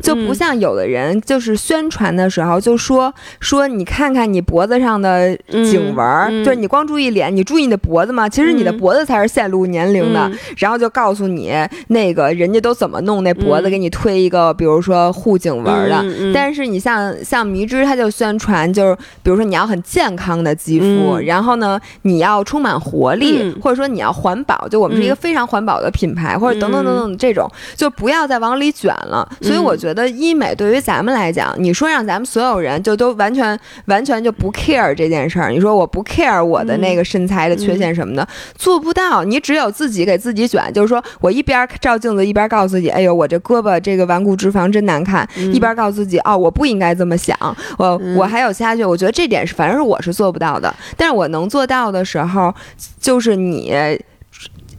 [0.00, 8.28] 就不像有的人就是宣传的时候就说说你看看你脖子上的颈纹，就是你光注意脸，你注意你的脖子吗？
[8.28, 11.52] 其实你的脖子才是显露年龄的，然后就告诉你
[11.88, 13.00] 那个人家都怎么。
[13.00, 29.26] 弄那脖子给你推一个，比如说护颈纹的，但是你像像迷之，他就宣传就是，比如说你要很健康的肌肤，然后呢你要充满活力，或者说你要环保，就我们是一个非常环保的品牌，或者等等等等这种，就不要再往里卷了。
[29.40, 39.24] 所以我觉得医美对于咱们来讲，你说让咱们所有人就都完全完全就不 care 这件事儿，你说我不 care 我的那个身材的缺陷什么的，做不到。
[39.24, 42.88] 你只有自己给自己卷，就是说我一边照镜子一边告诉自己。
[42.88, 45.28] 哎呦，我这胳膊这个顽固脂肪真难看。
[45.52, 47.36] 一边告诉自己，哦，我不应该这么想。
[47.78, 50.74] 我我还有其他，我觉得这点是，反正是我是做不到的。
[50.96, 52.54] 但是我能做到的时候，
[53.00, 53.72] 就是你。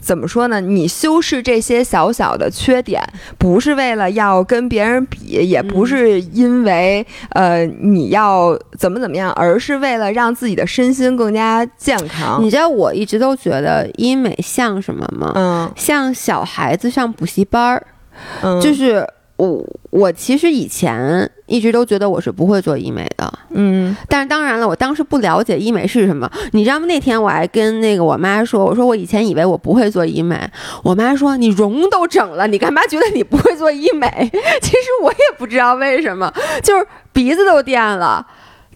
[0.02, 0.60] 怎么说呢？
[0.60, 3.02] 你修饰这些小小的缺点，
[3.38, 12.44] 不是为了要跟别人比，也不是因为呃你要怎么怎么样，而是为了让自己的身心更加健康。
[12.44, 15.32] 你知道我一直都觉得医美像什么吗？
[15.36, 17.88] 嗯，像小孩子上补习班儿，
[18.42, 19.08] 嗯，就是。
[19.42, 26.30] 我我其实以前一直都觉得我是不会做医美的，嗯，但是当然了，我当时不了解医美是什么。
[26.52, 26.86] 你知道吗？
[26.86, 30.40] 那天我还跟那个我妈说，我说我以前以为我不会做医美，
[30.84, 34.08] 我妈说你容都整了，你干嘛觉得你不会做医美？
[34.62, 38.24] 其实我也不知道为什么，就是鼻子都垫了。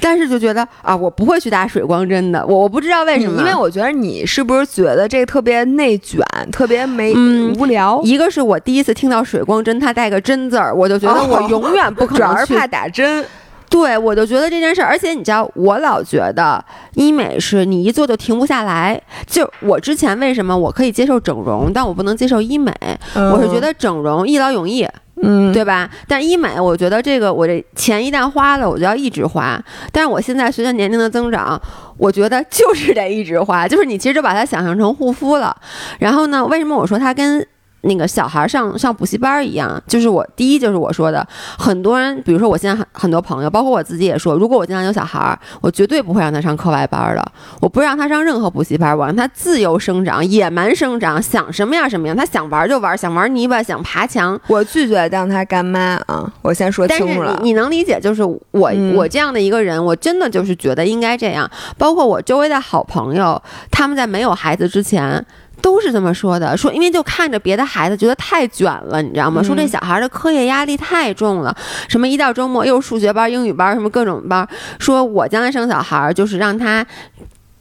[0.01, 8.01] 但是就觉得啊，我不会去打水光针的，我我不知道为什么，因为我觉得你是不是觉得这个特别内卷，特别没嗯无聊？
[8.03, 12.17] 一个是我第一次听到水光针，它带个针字儿，我就觉得我永远 不可能。
[12.17, 13.25] 主要是怕打针，
[13.69, 19.01] 对我就觉得这件事儿，而且你知道，我老觉得医美是你一做就停不下来。
[19.25, 22.71] 就我之前为什么我可以接受整容，但我不能接受医美？
[23.15, 24.87] 我是觉得整容一劳永逸。
[25.21, 25.89] 嗯，对吧？
[26.07, 29.61] 但医美，我觉得这个我这钱一旦花了，我就要一直花。
[29.91, 31.59] 但是我现在随着年龄的增长，
[31.97, 35.55] 我觉得就是得一直花，就是你其实就把它想象成护肤了。
[35.99, 37.45] 然后呢，为什么我说它跟？
[37.85, 41.25] 那个小孩上上补习班一样，就是我第一就是我说的，
[41.57, 47.23] 很多人，比如说我现在很很多朋友，包括我自己也说，如果我将来有小孩，我绝对不会让他上课外班的，
[47.61, 56.31] 我不让他上任何补习班，我让他自由生长、野蛮生长，想什么样什么样，他想玩就玩，想玩泥巴，想爬墙，我拒绝当他干妈啊！
[56.41, 57.33] 我先说清楚了。
[57.33, 61.49] 但是你能理解，就是我我这样的一个人，我真的就是觉得应该这样。
[61.77, 65.23] 包括我周围的好朋友，他们在没有孩子之前。
[65.65, 69.41] 都是这么说的，说因为就看着别的孩子觉得太卷了，你知道吗？
[69.41, 71.57] 说这小孩的课业压力太重了，
[71.89, 74.47] 什么一到周末又是数学班、英语班，什么各种班。
[74.77, 76.85] 说我将来生小孩就是让他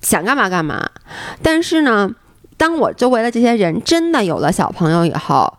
[0.03, 0.87] 想干嘛干嘛。
[1.43, 2.11] 但是呢，
[2.59, 5.51] 当我周围的这些人真的有了小朋友以后，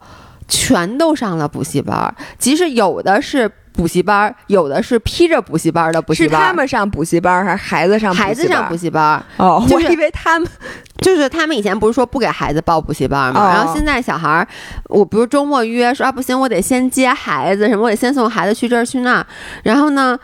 [0.48, 3.52] 全都上了补习班，即使有的是。
[3.76, 8.14] 补习班有的是披着补习班的补习班，是他们上补习班还是孩子上？
[8.14, 10.48] 孩子上补习班哦，我以为他们
[11.02, 13.52] 就是他们以前不是说不给孩子报补习班吗？
[13.54, 14.48] 然后现在小孩儿，
[14.86, 19.28] 我不是周末约说啊不行，我得先接孩子什么，我得先送孩子去这儿去那儿。
[19.64, 20.18] 然后呢，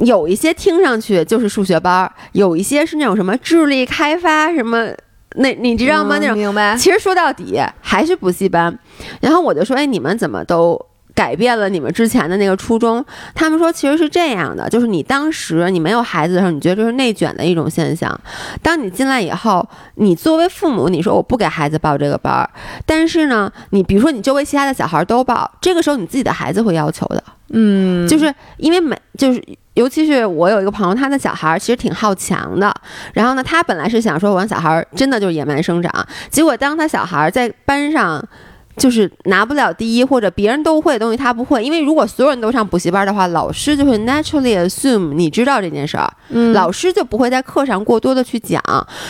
[0.00, 4.88] 有一些听上去就是数学班，有一些是那种什么智力开发什么，
[5.36, 6.18] 那 你知道吗？
[6.20, 6.76] 那种明白？
[6.76, 8.78] 其实说到底还是补习班。
[9.20, 10.78] 然后我就说，哎，你们怎么都？
[11.18, 13.04] 改变了你们之前的那个初衷。
[13.34, 18.08] 他们说其实是这样的，就是你当时你没有孩子的时候，你觉得这是内卷的一种现象。
[18.62, 22.48] 当你进来以后，你作为父母，你说我不给孩子报这个班儿，
[22.86, 27.24] 但是呢，你比如说你周围其他的小孩都报，这个时候你自己的孩子会要求的。
[27.50, 29.42] 嗯，就是因为每就是
[29.74, 32.72] 尤其是我有一个朋友，他的小孩其实挺好强的。
[33.12, 35.92] 然后呢，他本来是想说我让小孩真的就是野蛮生长，
[36.30, 38.24] 结果当他小孩在班上。
[38.78, 46.10] 就是拿不了第一，或者别人都会的东西他不会，因为如果所有人都上补习班的话，老师就会 naturally assume 你知道这件事儿，
[46.52, 48.62] 老师就不会在课上过多的去讲。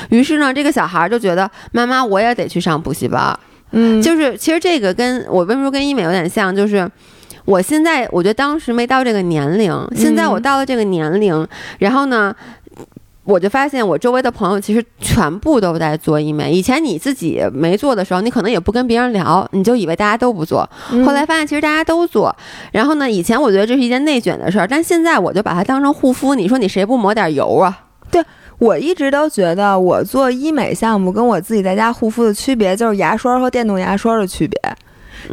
[0.09, 3.39] 于是呢，这个小孩就觉得妈妈我也得去上补习班。
[3.73, 6.91] 嗯，就是其实这个跟我为什么说跟医美有点像，就是
[7.45, 11.47] 我现在我觉得当时没到这个年龄，现在我到了这个年龄，
[11.79, 12.35] 然后呢。
[13.29, 16.51] 我就发现，我周围的朋友其实全部都在做医美。
[16.51, 20.67] 以前你自己没做的时候，你可能也不跟别人聊，你就以为大家都不做。
[21.05, 22.35] 后来发现，其实大家都做。
[22.73, 26.35] 然后呢，以前我觉得这是一件内卷的事儿，但现在我就把它当成护肤。
[26.35, 27.79] 你说你谁不抹点油啊？
[28.11, 28.25] 对。
[28.59, 34.61] 我一直都觉得，我做医美项目跟我自己在家护肤的区别，就是牙刷和电动牙刷的区别，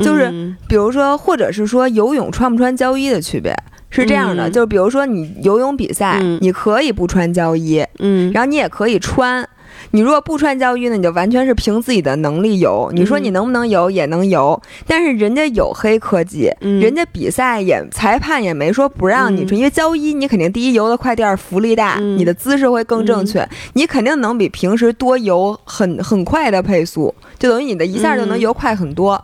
[0.02, 0.32] 就是
[0.68, 3.56] 比如说，或者是说游泳穿不穿胶衣的区别，
[3.90, 9.48] 是这样的，就是比如说你游泳比赛，你可以不穿胶衣，嗯，然后你也可以穿。
[9.92, 12.90] 你如果不穿胶衣呢，你就完全是凭自己的能力游。
[12.94, 14.60] 你说你能不能游，也能游。
[14.88, 29.22] 但是人家有黑科技，人家比赛也裁判也没说不让你穿，因为胶衣你肯定第一游的快，第二浮力大，你的姿势会更正确，你肯定能比平时多游很很快的配速，就等于你的一下就能游快很多。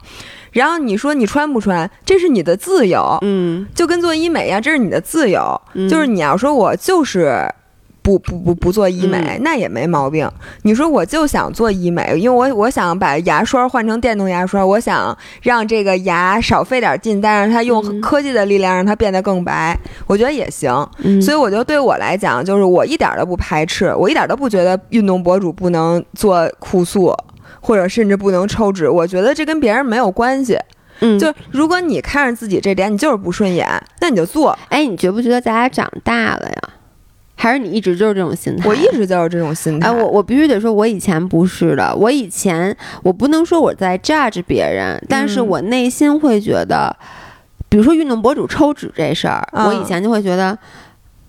[0.52, 5.60] 然后你说你穿不穿，这是你的自由，嗯，就跟做医美一样，这是你的自由，
[5.90, 7.48] 就是你要说我就是。
[8.04, 10.28] 不不不不做医美，那也没毛病。
[10.64, 20.72] 你说我就想做医美，因为我我想把牙刷换成电动牙刷，我想让这个牙少费点劲，但是它用科技的力量让它变得更白，我觉得也行。
[21.22, 27.16] 所以我觉得对我来讲，就是我一点都不排斥，我一点都不觉得运动博主不能做酷塑，
[27.62, 28.90] 或者甚至不能抽脂。
[28.90, 30.60] 我觉得这跟别人没有关系。
[31.00, 33.66] 嗯，就如果你看着自己这点你就是不顺眼，
[34.02, 34.58] 那你就做。
[34.70, 36.70] 哎，你觉不觉得咱俩长大了呀？
[37.36, 38.70] 还是你一直就是这种心态？
[38.70, 39.88] 我一直就是这种心态。
[39.88, 41.96] 哎，我我必须得说，我以前不是的。
[41.96, 46.96] 我以前我不能说我在 judge 别人，但是我内心会觉得，
[47.68, 50.58] 比如说运动博主抽脂这事儿，我以前就会觉得。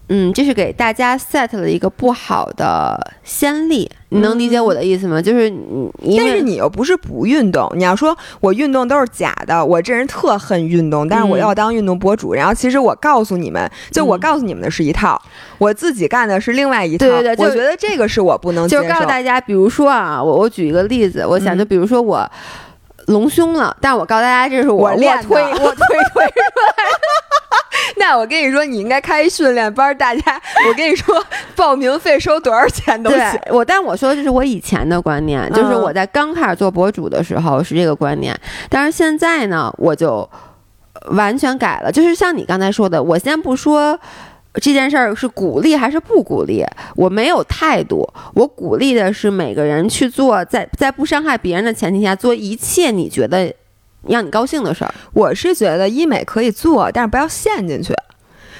[0.09, 5.21] 嗯，这是给大家 set 了一个不好的先例，你能理解我的意思吗？
[5.21, 15.21] 就是你，但是你又不是不运动，你要说我运动都是假的，我这人特恨运动，但是我要当运动博主，然后其实我告诉你们，就我告诉你们的是一套，
[15.59, 17.07] 我自己干的是另外一套。
[17.07, 22.31] 对对对，我觉得这个是我不能就是告诉大家，比如说啊，我我举一个例子，我想就比如说我
[23.07, 27.32] 隆胸了，但我告诉大家这是我练推我推推出来的。
[27.97, 33.41] 那我跟你说，你应该开一训练班，大家，我跟你说，报名费收多少钱都行。
[33.51, 38.39] 我，但我说的这是我以前的观念，就是我在刚开始做博主的时候是这个观念，
[38.69, 40.29] 但是现在呢，我就
[41.11, 41.93] 完全改了。
[41.93, 43.99] 就是像你刚才说的，我先不说
[44.55, 46.65] 这件事儿是鼓励还是不鼓励，
[46.97, 53.53] 我没有态度，我鼓励的是每个人去做，在在不伤害别人的前提下做一切你觉得。
[54.09, 57.95] 让你高兴的事儿，我是觉得医美可以做，但是不要陷进去。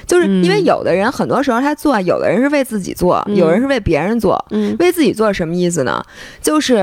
[0.05, 4.43] 就是因为有的人很多时候他做，有的人是为自己做，有人是为别人做。
[4.77, 6.03] 为自己做什么意思呢？
[6.41, 6.75] 就是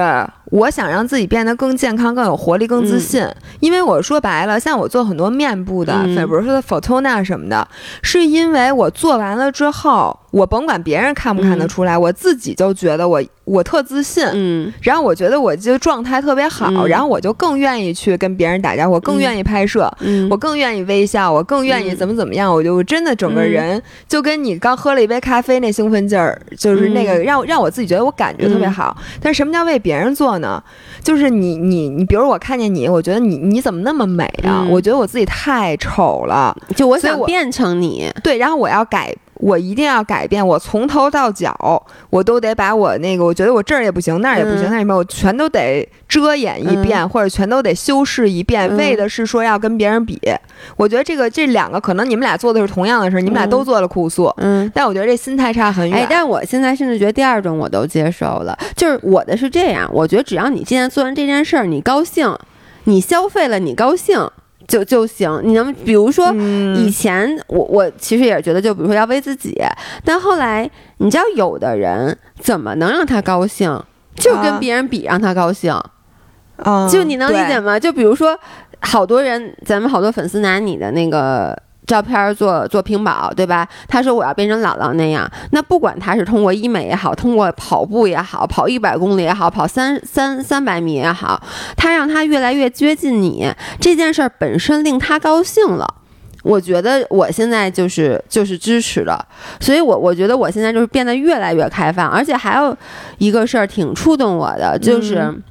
[0.50, 3.26] 我想让自己变得更健康、更有活力、更自信。
[3.60, 7.66] 因为我说白了，像我做很多面部的，比如说 Photona 什么的，
[8.02, 10.16] 是因为我做完了之后。
[10.30, 19.92] 我甭管别人看不看得出来，我自己就觉得我我特自信，嗯，然后我觉得我就状态特别好，然后我就更愿意去跟别人打招呼，更愿意拍摄，
[20.30, 28.96] 我更愿意微笑，我更愿意怎么怎么样，我就真的整个人就跟你刚喝了一杯咖啡那兴奋劲儿，就是那个让让我自己觉得我感觉特别好。
[29.20, 30.62] 但什么叫为别人做呢？
[31.02, 34.66] 就是你你你，比如我看见你，我觉得你你怎么那么美啊？
[34.68, 39.14] 我觉得我自己太丑了，就我想变成你，对，然后我要改。
[39.40, 50.20] 我一定要改变，我从头到脚，我都得把我那个，我觉得我这儿也不行，那儿也不行，那什么，我全都得遮掩一遍，或者全都得修饰一遍，为的是说要跟别人比。
[50.76, 56.00] 我觉得这个这两个可能你们俩做的是同样的事儿，你们俩都做了酷诉，嗯，但我觉得这心态差很远。
[56.00, 62.36] 哎，但我现在甚至觉得第二种我都接受了，就是我的是这样，我觉得只要你今天做完这件事儿，你高兴，
[62.84, 64.30] 你消费了，你高兴。
[64.70, 66.32] 就就行，你能比如说
[66.76, 69.60] 以前我我其实也是觉得，就比如说要为自己，
[70.04, 73.82] 但后来你知道，有的人怎么能让他高兴，
[74.14, 75.74] 就跟别人比让他高兴，
[76.88, 77.78] 就你能理解吗？
[77.78, 78.38] 就比如说，
[78.80, 81.60] 好多人，咱们好多粉丝拿你的那个。
[81.90, 83.66] 照片做做屏保，对吧？
[83.88, 85.28] 他说我要变成姥姥那样。
[85.50, 91.42] 那不管他是通过医美也好，通过跑步也好，跑一百公里也好，跑三三三百米也好，
[91.76, 95.96] 他让他越来越接近你这件事儿本身令他高兴了。
[96.44, 99.26] 我觉得我现在就是就是支持的，
[99.58, 102.76] 所以我我觉得我现在就是变得越来越开放，而且还有
[103.18, 105.42] 一个事儿挺触动我的，就是。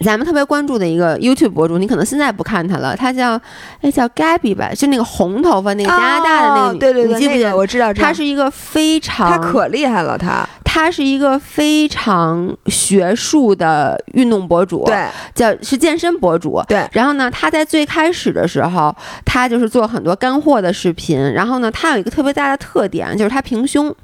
[0.00, 3.40] 咱们特别关注的一个 YouTube 博主，你可能现在不看他了，他叫
[3.80, 7.56] 哎叫 Gabby 吧，就那个红头发那个加拿大的那个，对对对，你记不记得？
[7.56, 16.86] 我知道，他是一个非常，他可厉害了，他他是一个非常学术的运动博主，对，叫是健身博主，对。
[16.92, 23.94] 然后呢，他在最开始的时候，他就是做很多干货的视频，然后呢，他有一个特别大的特点，就是他平胸，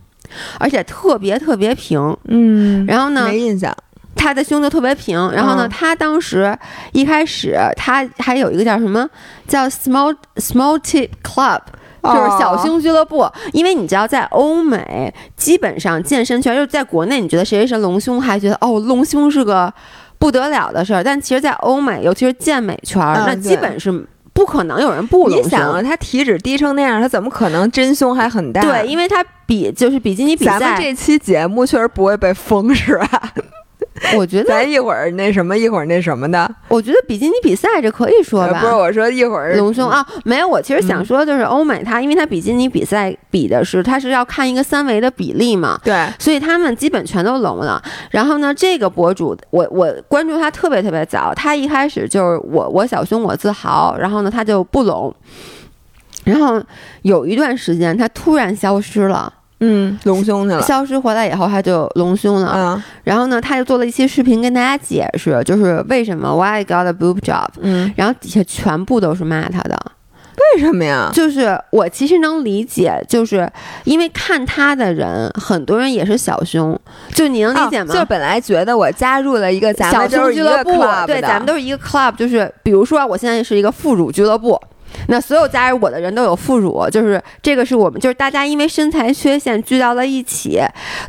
[0.59, 2.87] 而且特别特别平，嗯。
[2.87, 3.27] 然后呢？
[3.27, 3.77] 没印象。
[4.23, 6.57] 他的胸就特别平，然后呢，他当时
[6.93, 9.09] 一开始他还有一个叫什么
[9.49, 11.61] 叫 small small tip club，
[12.05, 13.29] 就是小胸俱乐部。
[13.53, 19.73] 因为你知道，在欧美，基本上健身圈就是在国内，你觉得谁谁谁隆胸，还觉得哦，隆胸是个
[20.19, 21.03] 不得了的事儿。
[21.03, 24.07] 但其实，在欧美，尤其是健美圈，那基本是。
[24.35, 25.45] 不可能有人不隆胸。
[25.45, 28.63] 你想啊，他体脂低成那样，他怎么可能真胸还很大？
[28.63, 30.59] 对，因为他比就是比基尼比赛。
[30.59, 33.23] 咱们这期节目确实不会被封，是吧？
[34.17, 36.49] 我觉得咱一会儿那什么，一会儿那什么的。
[36.69, 38.61] 我觉得比基尼比赛这可以说吧？
[38.61, 40.49] 不是，我说一会儿隆胸啊，没有。
[40.49, 45.81] 我其实想说，就是欧美它，因为它比基尼比赛比的是，它是要看一个三维的比例嘛。
[45.83, 46.07] 对。
[46.19, 47.83] 所以他们基本全都隆了。
[48.11, 51.33] 然后呢，这个博主，我我关注他特别特别早。
[51.35, 55.15] 他一开始就是我我小胸我自豪，然后呢他就不隆，
[56.25, 56.63] 然后
[57.03, 59.33] 有一段时间他突然消失了。
[59.65, 60.61] 嗯，隆胸去了。
[60.63, 62.53] 消失回来以后，他就隆胸了。
[62.53, 67.47] 嗯，然后呢，他就做了一期视频跟大家解释，就是为什么 Why got a boob job？
[67.61, 69.81] 嗯，然后底下全部都是骂他的。
[70.55, 71.11] 为什么呀？
[71.15, 73.49] 就是我其实能理解，就是
[73.85, 76.77] 因为看他的人，很多人也是小胸，
[77.15, 77.95] 就你能理解吗？
[77.95, 80.73] 就本来觉得我加入了一个小胸俱乐部，
[81.07, 84.61] 对，咱们都是一个 club，就是比如说我现在是一个副乳俱乐部。
[85.09, 90.61] 那所有加入我的人都有副乳，就是这个是我们，就是大家因为身材缺陷聚到了一起，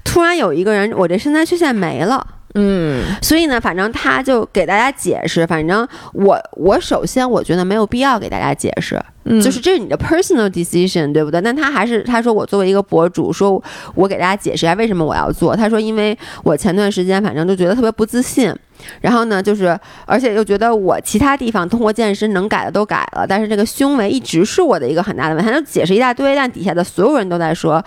[0.03, 2.25] 突然有一个人，我这身材缺陷没了，
[2.55, 9.01] 嗯，所以呢，反正他就给大家解释，反正我我首先我觉得没有必要给大家解释，
[9.41, 11.41] 就是这是你的 personal decision，对不对？
[11.41, 13.61] 但他还是他说我作为一个博主，说
[13.95, 18.53] 我给大家解释一下为什么我要做，他说因为我前段时间反正就觉得特别不自信。
[19.01, 25.51] 然后呢，就是，而且又觉得我其他地方通过健身能改的都改了，但是这个胸围一直是我的一个很大的问题。
[25.51, 27.83] 他就解释一大堆，但底下的所有人都在说。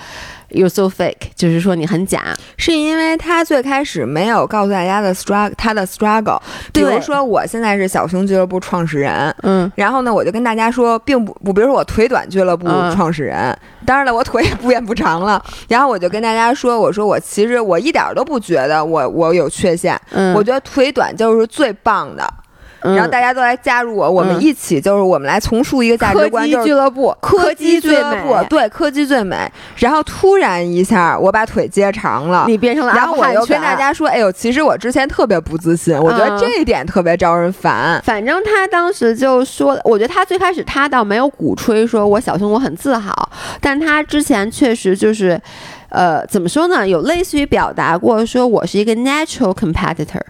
[0.49, 6.41] You're so fake，就是说你很假，是因为他最开始没有告诉大家的 struggle，他的 struggle。
[6.73, 15.45] 比如说，我现在是小熊俱乐部创始人，嗯，然后呢，我就跟大家说，并不不，比如说我腿短俱乐部创始人，当然了，我腿也不变不长了。
[15.69, 22.25] 然后我就跟大家说，我说我其实我一点都不觉得我我有缺陷，嗯，我觉得腿短就是最棒的。
[22.83, 29.51] 然后大家都来加入我，我们一起就是我们来重塑一个价值观，就是俱乐部，柯基最美，对，柯基最美。
[29.79, 38.01] 然后突然一下，我把腿接长了，你变成了然后我又跟大家说，哎呦，其实我之前特别不自信，我觉得这一点特别招人烦。
[38.05, 43.29] 反正他当时就说，我觉得他最开始他倒没有鼓吹说我小胸我很自豪，
[43.61, 45.41] 但他之前确实就是，
[45.89, 46.87] 呃，怎么说呢？
[46.87, 50.21] 有类似于表达过说我是一个 natural competitor。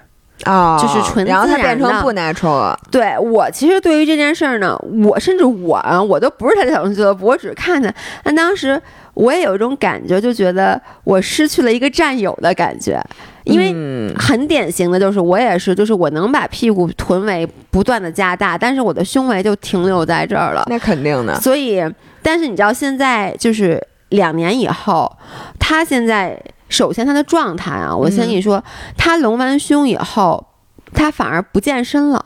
[0.44, 2.78] 啊，就是纯然后它变成不 natural 了。
[2.90, 7.92] 对我其实对于这件事儿呢，我甚至我啊，我都不是他的小众俱乐部，我只是看他。
[8.22, 8.80] 但当时
[9.14, 13.02] 我也有一种感觉，就觉得我失去了一个战友的感觉，
[13.44, 20.64] 因为很典型的就是我也是，就是我能把屁股臀围不断的加大，但是我的胸围就停留在这儿了。
[20.68, 21.40] 那肯定的。
[21.40, 21.82] 所以，
[22.22, 25.10] 但是你知道现在就是两年以后，
[25.58, 26.38] 他现在。
[26.68, 28.62] 首先，他的状态啊，我先跟你说，
[28.96, 30.46] 他隆完胸以后，
[30.92, 32.24] 他反而不健身了，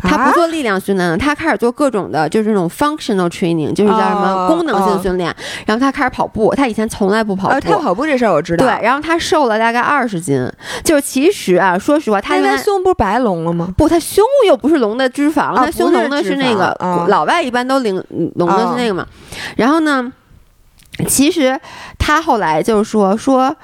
[0.00, 5.34] 他不做力量训练了，他开始做各种的，就是那种 functional training，就是叫什么功能性训练。
[5.66, 7.60] 然后他开始跑步，他以前从来不跑步。
[7.60, 8.64] 他跑步这事儿我知道。
[8.64, 10.48] 对，然后他瘦了大概二十斤，
[10.84, 13.74] 就是其实啊，说实话，他他胸不是白隆了吗？
[13.76, 16.76] 不，他胸又不是隆的脂肪，他胸隆的是那个
[17.08, 18.02] 老外一般都隆
[18.36, 19.06] 隆的是那个嘛。
[19.56, 20.12] 然后呢？
[21.08, 21.58] 其实
[21.98, 23.56] 他后来就说说，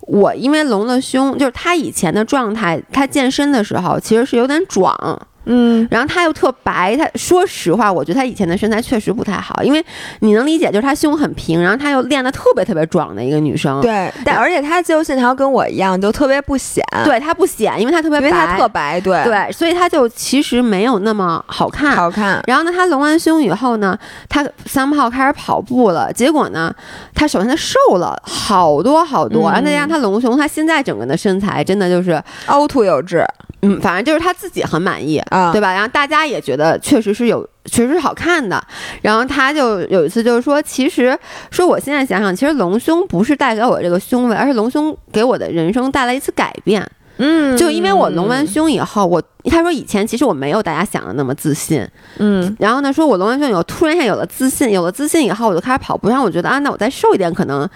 [0.00, 4.96] 我因为隆了胸，就是他以前的状态，他健身的时候其实是有点壮。
[5.44, 9.84] 嗯，然后他又特白，他说实话，我觉得他以前的身材确实不太好，因为
[10.20, 13.80] 你能理解，就是他胸很平，然后他又练的特别特别壮的一个女生。
[13.80, 16.84] 对，但而且她肌肉线条跟我一样，就特别不显。
[17.04, 19.00] 对她不显，因为她特别白，因为他特白。
[19.00, 21.96] 对对，所以她就其实没有那么好看。
[21.96, 22.42] 好看。
[22.46, 26.72] 然后呢，她隆完胸以后呢，她三炮开始跑步了，结果呢，
[27.14, 33.24] 她首先她瘦了好多好多，然后再加上他隆胸，她现在整个的身材真的就是凹凸有致。
[33.62, 35.72] 嗯，反正就是她自己很满意啊，对吧？
[35.72, 38.62] 然后大家也觉得确实是有，确实是好看的。
[39.00, 41.18] 然后他就有一次就是说，其实
[41.50, 46.86] 说我现在想想，其实隆胸不是带给我这个胸围，而是隆胸给我的人生带来一次改变。
[47.18, 51.86] 嗯，就因为我隆完胸以后，我他说以前其实我没有大家想的那么自信。
[52.18, 57.68] 嗯，然后呢，说我隆完胸以后突然一下有了自信，有了自信以后我就开始跑步，然后我觉得啊，那我再瘦一点可能。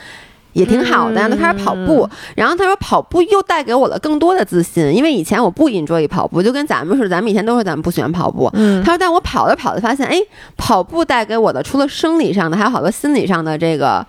[0.55, 2.09] 也挺好的，就开始跑步。
[2.35, 8.51] 然后他说，跑步又带给我了更多的自信，因为以前我不 enjoy 跑步，就跟咱们似的，咱们以前都说咱们不喜欢跑步。
[8.83, 10.19] 他说，但我跑着跑着发现，哎，
[10.57, 14.07] 跑步带给我的除了生理上的，还有好多心理上的这个，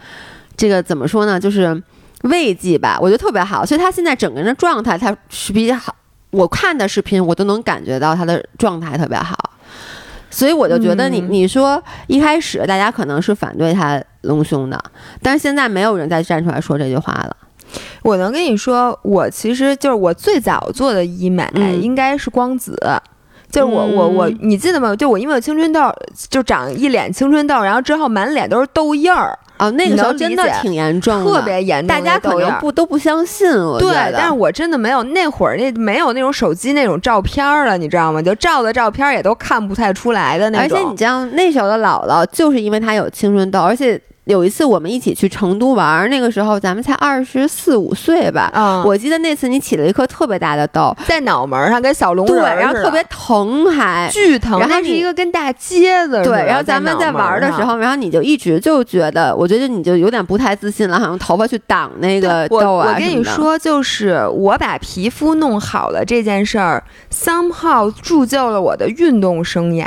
[0.55, 1.39] 这个怎么说呢？
[1.39, 1.83] 就是
[2.23, 3.65] 慰藉吧，我觉得特别好。
[3.65, 5.93] 所以他现在整个人的状态，他是比较好。
[6.31, 9.35] 我看的视频，我都能感觉到他的状态特别好。
[10.35, 14.77] 所以我就觉得你嗯你说一开始大家可能是反对他隆胸的，
[15.21, 17.37] 但是现在没有人再站出来说这句话了。
[18.03, 22.77] 我能跟你说，我其实就是我最早做的医美嗯应该是光子。
[23.55, 24.93] 就是我我我嗯，你记得吗？
[24.95, 25.89] 就我因为有青春痘，
[26.29, 32.37] 就长一脸青春痘，然后之后满脸都是痘印儿，哦，那个时候真的挺严重的，特别严重大家可。
[32.37, 38.21] 能不都不相信，我觉对得，但是我真的没有那会儿那没有那种手机那种照片了，你知道吗？
[38.21, 40.77] 就照的照片也都看不太出来的那种。
[40.77, 48.51] 而且你知道那时候的姥姥，就是因为她有青春痘，而且有一次我们一起去成都玩儿，那个时候咱们才二十四五岁吧。
[48.53, 54.09] 嗯，我记得那次你起了一颗特别大的痘，在脑门儿上跟小龙对，人儿似的然后特别疼还。
[54.11, 56.23] 巨疼，然后是一个跟大疖子似的。
[56.23, 69.85] 对，然后咱们在玩儿的时候，然后你就一直就觉得，我觉得你就有点不太自信了，好像头发去挡那个痘啊我跟什么的，你说，就是我把皮肤弄好了这件事儿，somehow 铸就了我的运动生涯。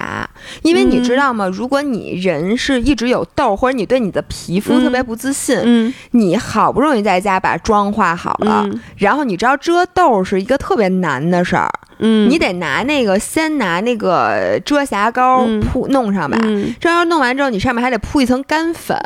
[0.62, 1.48] 因为你嗯知道吗？
[1.48, 4.84] 如果你人是一直有痘，或者你对你的皮肤嗯。
[4.84, 5.92] 特别不自信，嗯。
[6.12, 8.80] 你好不容易在家把妆化好了，嗯。
[8.96, 16.38] 然后你知道遮痘是一个特别难的事儿，嗯，你得拿那个先拿那个遮瑕膏嗯铺弄上吧。
[16.42, 18.96] 嗯，遮瑕膏弄完之后，你上面还得铺一层干粉，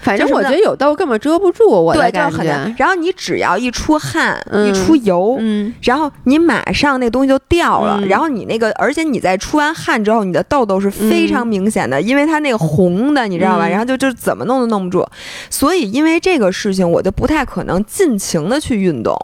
[0.00, 2.74] 反正我觉得有痘根本遮不住我的对，就感是很难觉。。
[2.78, 13.66] 然后你只要一出汗，嗯一出油，嗯然后你马上那东西就掉了，嗯然后你那个，而且你在出完汗之后，你的痘痘是非常明显的，因为它那个红的，你知道吧？
[13.66, 15.06] 嗯然后就就怎么弄都弄不住，
[15.48, 19.16] 所以因为这个事情，我就不太可能尽情的去运动。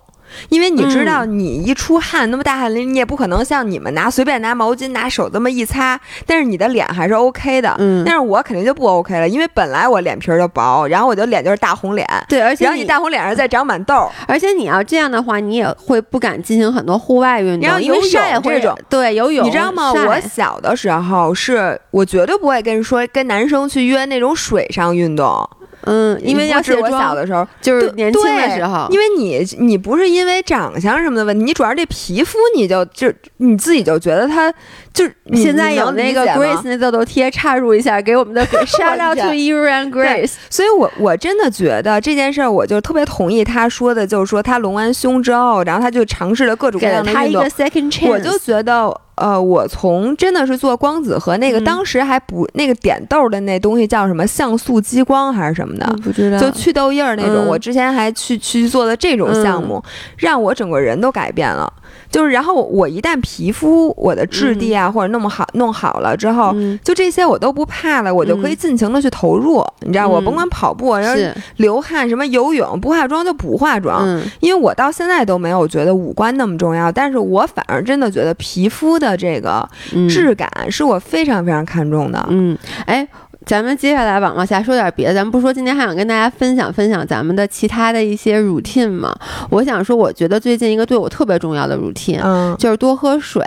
[0.49, 1.37] 因为你知道，嗯。
[1.39, 7.75] 你一出汗，那么大汗淋漓，你也不可能像你们拿随便拿毛巾拿手这么一擦，但是你的脸还是 OK 的。
[7.79, 8.03] 嗯。
[8.05, 13.95] 但是我肯定就不 OK 了，因为本来我脸皮儿就薄，然后我就脸就是大红脸，对，而且然后你大红脸上再长满痘。
[13.95, 18.77] 儿，而且你要这样的话，你也会不敢进行很多户外运动，因为晒会这种。
[18.89, 19.93] 对游泳，你知道吗？
[19.93, 25.49] 我小的时候是，我绝对不会跟说跟男生去约那种水上运动，
[25.87, 34.53] 嗯，因为要是我小，的时候，就是年轻的对时候，因为你你不是因为长相什么的问题，你主要这皮肤，你就就你自己就觉得它
[34.93, 40.33] 就是你现在有那个 Grace 那痘痘贴插入一下，给我们的 shout out to 天 you and Grace。
[40.51, 57.45] 所以我我真的觉得这件事儿，我就特别同意他说的，就是说他隆完胸之后，然后他就尝试了各种各样的运动他一个，second chance，我就觉得，呃，我从真的是做光子和那个、嗯当时还不那个点痘的那东西叫什么像素激光还是什么的，嗯不知道，就去痘印儿那种。
[57.45, 59.83] 嗯我之前还去去做的这种项目，
[60.19, 61.73] 让我整个人都改变了。
[62.17, 66.53] 就是然后我一旦皮肤我的质地啊、或者弄好弄好了之后。
[66.55, 82.25] 嗯就这些我都不怕了，我就可以尽情的去投入，你知道，我嗯甭管跑步，然后是流汗，什么游泳，不化妆就不化妆，嗯因为我到现在都没有觉得五官那么重要，但是我反而真的觉得皮肤的这个嗯质感是我非常非常看重的。
[82.31, 82.57] 嗯，
[82.87, 83.07] 哎。
[83.47, 89.17] 咱们接下来往往下说点别的，咱们不说今天还想跟大家分享分享咱们的其他的一些 routine 吗？
[89.51, 93.43] 我想说，我觉得最近一个对我特别重要的 routine、嗯，就是多喝水。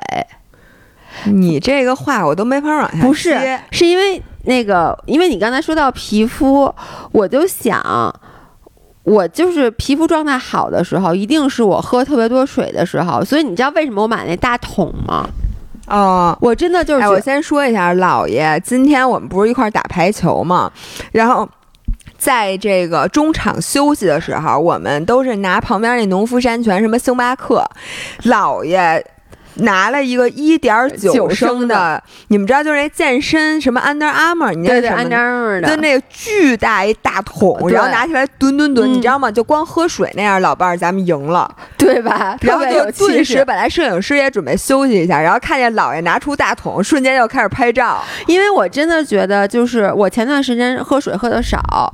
[1.26, 6.74] 你这个话我都没法往下不是接，是因为那个，因为你刚才说到皮肤，
[7.12, 8.14] 我就想，
[9.04, 13.22] 我就是皮肤状态好的时候，一定是我喝特别多水的时候。
[13.26, 15.28] 所以你知道为什么我买那大桶吗？
[15.90, 16.38] 哦。
[16.42, 20.72] 我真的就是哎，我先说一下，姥爷，今天我们不是一块儿打排球嘛，
[21.12, 21.48] 然后。
[22.18, 27.66] 在这个中场休息的时候，我们都是拿旁边那农夫山泉什么星巴克，
[28.24, 29.02] 姥爷
[29.60, 39.32] 拿了一个一点九九升的，你们知道就是那健身什么 Under Armour，你那对对，是什么安扎尔的，就那个巨大一大桶，然后拿起来吨吨吨，嗯你知道吗？
[39.32, 41.50] 就光喝水那样，老伴儿咱们赢了。
[41.78, 42.38] 对吧？
[42.42, 48.04] 然后就顿时，本来摄影师也准备休息一下，然后看见姥爷拿出大桶，瞬间就开始拍照。
[48.28, 51.92] 因为我真的觉得，就是我前段时间喝水喝的少，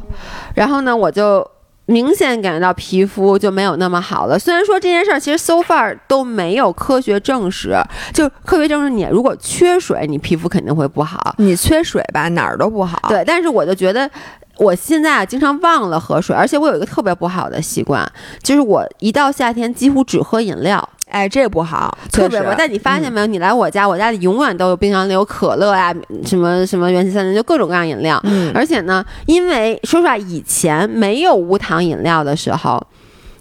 [0.56, 1.50] 然后呢，我就。
[1.86, 4.38] 明显感觉到皮肤就没有那么好了。
[4.40, 7.76] 虽然说这件事儿其实 so far 都没有科学证实，
[8.14, 11.36] 就科学证实你如果缺水，你皮肤肯定会不好。
[11.38, 14.10] 你缺水吧，哪儿都不好。，对，但是我就觉得。
[14.58, 18.10] 我现在啊，经常忘了喝水，而且我有一个特别不好的习惯，
[18.42, 22.50] 就是我一到夏天几乎只喝饮料，哎，这不好，特别不。
[22.58, 25.94] 但你发现没有，你来我家，我家里永远都有冰箱里有可乐呀、
[26.26, 28.20] 什么什么元气森林，就各种各样饮料。
[28.24, 32.82] 嗯，而且呢，因为说实话，以前没有无糖饮料的时候，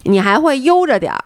[0.02, 1.24] 你还会悠着点儿，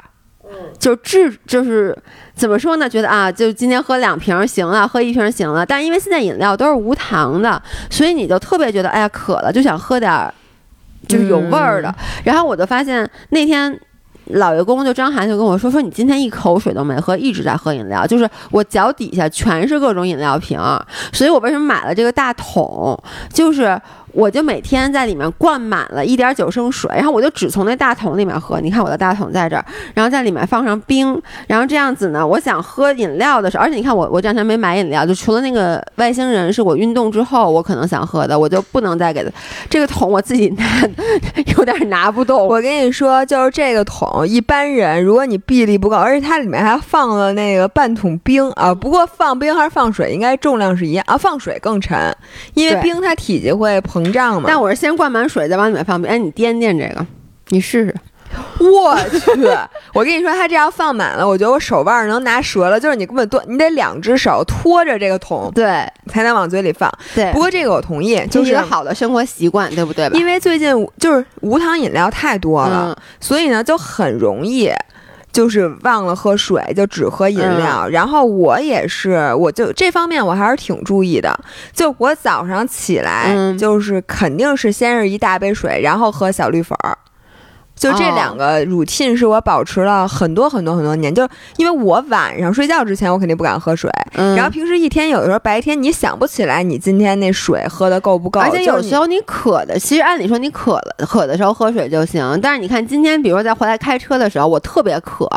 [0.78, 1.96] 就治就是
[2.34, 2.88] 怎么说呢？
[2.88, 5.64] 觉得啊，就今天喝两瓶行了，喝一瓶行了。
[5.64, 10.32] 但是因为现在饮料都是无糖的，所以你就特别觉得哎呀渴了，就想喝点儿
[11.06, 11.94] 就是有味儿的。
[12.24, 13.78] 然后我就发现那天。
[14.32, 20.60] 老爷公就张涵就跟我说说你今天一口水都没喝，一直在喝饮料，就是我脚底下全是各种饮料瓶，
[21.14, 22.94] 所以我为什么买了这个大桶，
[23.32, 23.80] 就是。
[24.12, 28.60] 我就每天在里面灌满了一点九升水，然后我就只从那大桶里面喝。
[28.60, 39.30] 你看我的大桶在这儿，然后在里面放上冰，然后这样子呢，我想喝饮料的时候，而且你看我我这两天没买饮料，就除了那个外星人是我运动之后我可能想喝的，我就不能再给他
[39.68, 40.64] 这个桶我自己拿，
[41.56, 42.46] 有点拿不动。
[42.46, 52.16] 我跟你说，就是这个桶，一般人如果你臂力不够，而且它里面还放了那个半桶冰啊，不过放冰还是放水应该重量是一样啊，放水更沉，
[52.54, 53.97] 因为冰它体积会膨。
[53.98, 54.44] 膨胀嘛？
[54.46, 56.10] 但我是先灌满水，再往里面放冰。
[56.10, 57.06] 哎，你掂掂这个，
[57.48, 57.94] 你试试。
[58.58, 59.30] 我去，
[59.94, 62.78] 我跟你说，它这要放满了，我觉得我手腕能拿折了。
[62.78, 66.92] 就是你根本多，你得两只手托着这个桶，对，才能往嘴里放。
[67.14, 70.06] 对，不过这个我同意，就是一个好的生活习惯，对不对？
[70.08, 74.70] 因为最近就是无糖饮料太多了，所以呢就很容易。
[75.32, 77.88] 就是忘了喝水，就只喝饮料。
[77.88, 81.38] 然后我也是，我就这方面我还是挺注意的。
[81.72, 86.96] 就我早上起来，就是肯定是先是一大杯水，然后喝小绿粉儿。
[87.78, 91.26] 就这两个 routine 是我保持了很多很多很多年，就
[91.56, 105.28] 因为我晚上睡觉之前我肯定不敢喝水，然后平时一天有的时候白天你想不起来你今天那水喝的够不够，而且有时候你渴的，其实按理说你渴了渴的时候喝水就行，但是你看今天比如说在回来开车的时候我特别渴，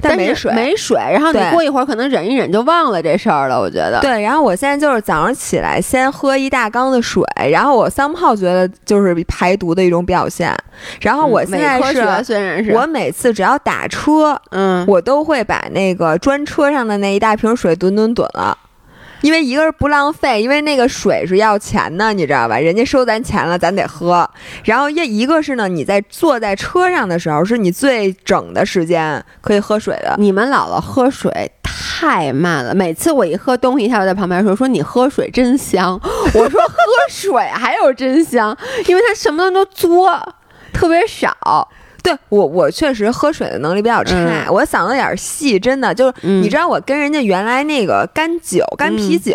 [0.00, 10.56] 但没水没水，然后你过一会儿可能忍一忍就忘了这事儿了，我觉得对，然后我现在就是早上起来先喝一大缸的水，然后我三泡觉得就是排毒的一种表现，
[11.00, 11.87] 然后我现在。
[11.92, 18.56] 是，虽然是我每次只要打车，嗯，我都会把那个专车上的那一大瓶水吨吨吨了，
[19.22, 22.58] 因为一个是不浪费，因为那个水是要钱的，你知道吧？
[22.58, 24.28] 人家收咱钱了，咱得喝。
[24.64, 30.14] 然后一一个是呢，你在坐在车上的时候，是你最整的时间可以喝水的。
[30.18, 36.00] 你们姥姥喝水太慢了，每次我一喝东西，她就在旁边说：“说你喝水真香。
[36.34, 36.76] ”我说：“喝
[37.08, 40.22] 水还有真香，因为她什么都嘬，
[40.78, 41.68] 特别少。”
[42.00, 49.34] 对我，我确实喝水的能力比较差，我嗓子眼儿细，真的就是你知道，我跟人家原来那个干酒、干啤酒，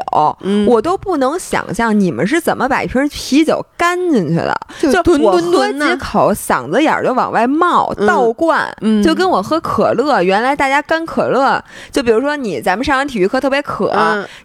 [0.66, 4.89] 我都不能想象你们是怎么把一瓶啤酒干进去的，就
[5.20, 8.74] 我喝几口，嗓子眼儿就往外冒，倒灌，
[9.04, 13.94] 就跟我喝可乐，原来大家干可乐，就比如说你咱们上完体育课特别渴，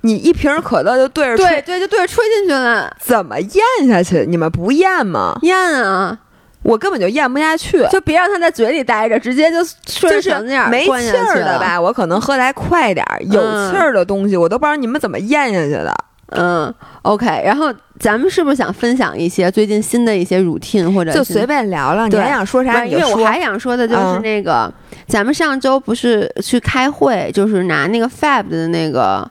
[0.02, 4.26] 你一瓶可乐就对着吹，对，就对着吹进去了，怎么咽下去？
[4.28, 5.38] 你们不咽吗？
[5.42, 6.18] 咽啊。
[6.62, 10.34] 我根本就咽不下去，就别让它在嘴里待着，直接就就是
[10.68, 11.80] 没气儿的吧。
[11.80, 13.40] 我可能喝的还快点儿，有
[13.70, 15.94] 气儿的东西我都不知道你们怎么咽下去的。
[16.30, 17.42] 嗯，OK。
[17.42, 22.06] 然后咱们是不是想分享一些最近新的一些 routine 或者就随便聊聊？
[22.06, 22.84] 你还想说啥？
[22.84, 24.70] 因为我还想说的就是那个，
[25.06, 29.26] 咱们上周不是去开会，就是拿那个 Fab 的那个。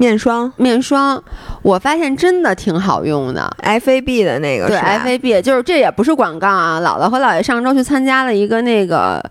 [0.00, 1.22] 面霜，面霜，
[1.60, 3.54] 我发现真的挺好用的。
[3.58, 6.80] F A B 的那个，对，F A B 就是这也不是广告啊。
[6.80, 9.22] 姥姥和姥爷上周去参加了一个那个，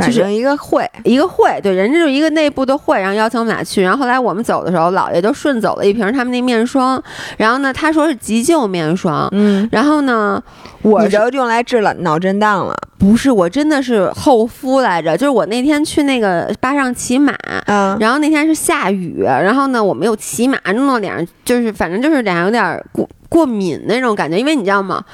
[0.00, 3.80] 就是一个会，一个会，对，人家就一个内部的会，然后邀请我们俩去。
[3.80, 7.02] 然后后来我们走的时候，姥爷就顺走了一瓶他们那面霜。
[7.38, 10.38] 然后呢，他说是急救面霜，嗯，然后呢，
[10.82, 12.74] 我就用来治了脑震荡了。
[12.98, 15.16] 不是，我真的是厚敷来着。
[15.16, 17.32] 就是我那天去那个巴上骑马，
[17.66, 24.36] 嗯，然后那天是下雨，然后呢，我没有骑马，弄到脸上就是反正就是脸上有点过过敏那种感觉。
[24.36, 25.04] 因为你知道吗？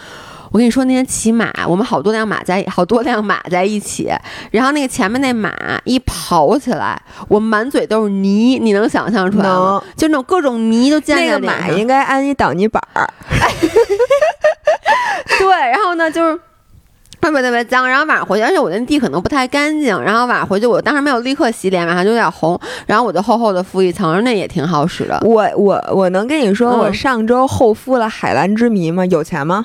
[0.54, 4.08] 我跟你说，那天骑马，我们好多辆马在好多辆马在一起，
[4.52, 5.52] 然后那个前面那马
[5.82, 6.96] 一跑起来，
[7.26, 9.82] 我满嘴都是泥，你能想象出来吗？
[9.96, 11.40] 就那种各种泥都溅在脸上。
[11.40, 13.04] 那个马应该安一挡泥板儿。
[15.40, 16.38] 对，然后呢，就是。
[17.20, 25.18] 特别特别脏，然后晚上回去，而且我那地可能不太干净，然后晚上回去，我当时没有立刻洗脸，晚上就有点红，然后我就厚厚的敷一层，那也挺好使的。
[25.24, 29.06] 我我我能跟你说，我上周厚敷了海蓝之谜吗？
[29.06, 29.64] 有钱吗？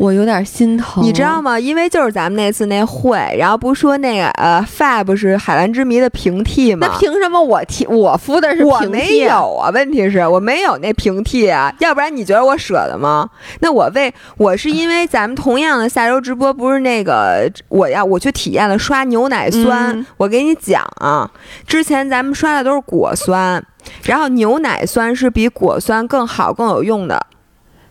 [0.00, 1.58] 我有点心疼，你知道吗？
[1.58, 6.86] 因为就是咱们那次那会，然后不说那个呃，Fab 是海蓝之谜的平替吗？
[6.88, 9.70] 那凭什么我替我敷的是我没有啊？
[9.70, 13.28] 问题是我没有那平替啊，要不然你觉得我舍得吗？
[13.58, 21.28] 那我为我是因为咱们同样的下周直播不是那个我要我去体验了刷牛奶酸，我给你讲啊，
[21.66, 23.60] 之前咱们刷的都是果酸，
[24.04, 27.26] 然后牛奶酸是比果酸更好更有用的。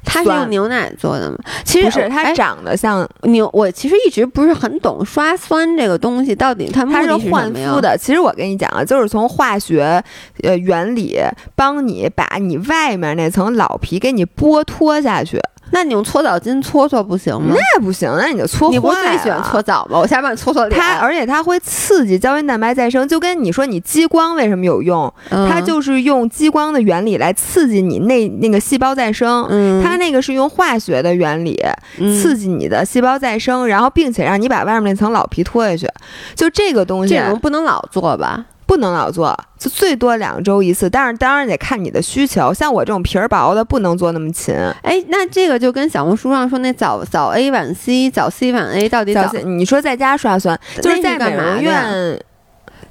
[0.08, 1.38] 它是用牛奶做的吗？
[1.64, 3.50] 其实不是，它长得像牛。
[3.54, 7.98] 我其实一直不是很懂刷酸这个东西到底它它是焕肤的。
[7.98, 10.04] 其实我跟你讲啊，就是从化学
[10.44, 11.20] 呃原理
[11.56, 15.40] 帮你把你外面那层老皮给你剥脱下去。
[15.72, 17.56] 那你用搓澡巾搓搓不行吗？
[17.56, 20.00] 那不行，那你就搓坏你不是最喜欢搓澡吗？
[20.00, 20.80] 我下帮你搓搓脸。
[20.80, 29.46] 它而且它会刺激胶原蛋白再生，就跟你说你激光为什么有用，嗯它就是用激光的原理来刺激你那那个细胞再生。
[29.50, 31.60] 嗯，它那个是用化学的原理
[32.00, 35.88] 嗯刺激你的细胞再生，然后并且让你把外面那层老皮脱下去。
[36.36, 38.46] 就这个东西这种不能老做吧？
[38.68, 40.90] 不能老做，就最多两周一次。
[40.90, 44.54] 但是当然得看你的需求，像我这种皮儿薄的不能做那么勤。
[44.84, 52.20] 哎，那这个就跟小红书上说那早早 A 晚 C 早 C 晚 A 到底早早你说在家刷酸，就是在美容院。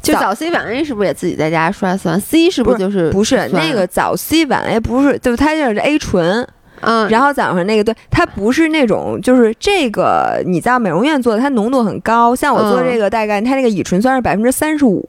[0.03, 6.47] 就早 C 晚 A 是不是也自己在家刷酸？C 是不是就是不是酸那个早 C 晚 A 不是，就是它就是 A 醇，
[6.81, 12.35] 嗯，然后早上那个对，它不是那种就是这个你在美容院做的，它浓度很高。
[12.35, 15.07] 像我做嗯这个，大概它那个乙醇酸是百分之三十五，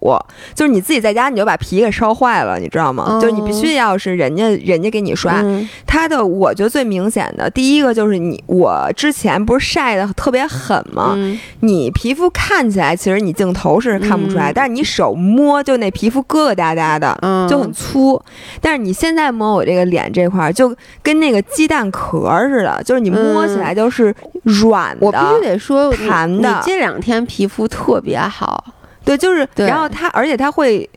[0.56, 3.06] 就是你自己在家你就把皮给烧坏了，你知道吗？
[3.08, 11.14] 哦就是你必须要是人家人家给你刷，嗯它的我觉得最明显的第一个就是你我之前不是晒的特别狠吗？
[11.18, 17.18] 嗯你皮肤看起来其实你镜头是看不出来，嗯但是你手摸就那皮肤疙疙瘩瘩的。
[17.22, 18.22] 嗯，就很粗，
[18.62, 25.04] 但是你现在摸我这个脸这块儿，就跟那个鸡蛋壳儿似的，就是你摸起来就是软的。
[25.04, 28.64] 我必须得说，弹的你这两天皮肤特别好，
[29.04, 30.88] 对，就是，然后它，而且它会。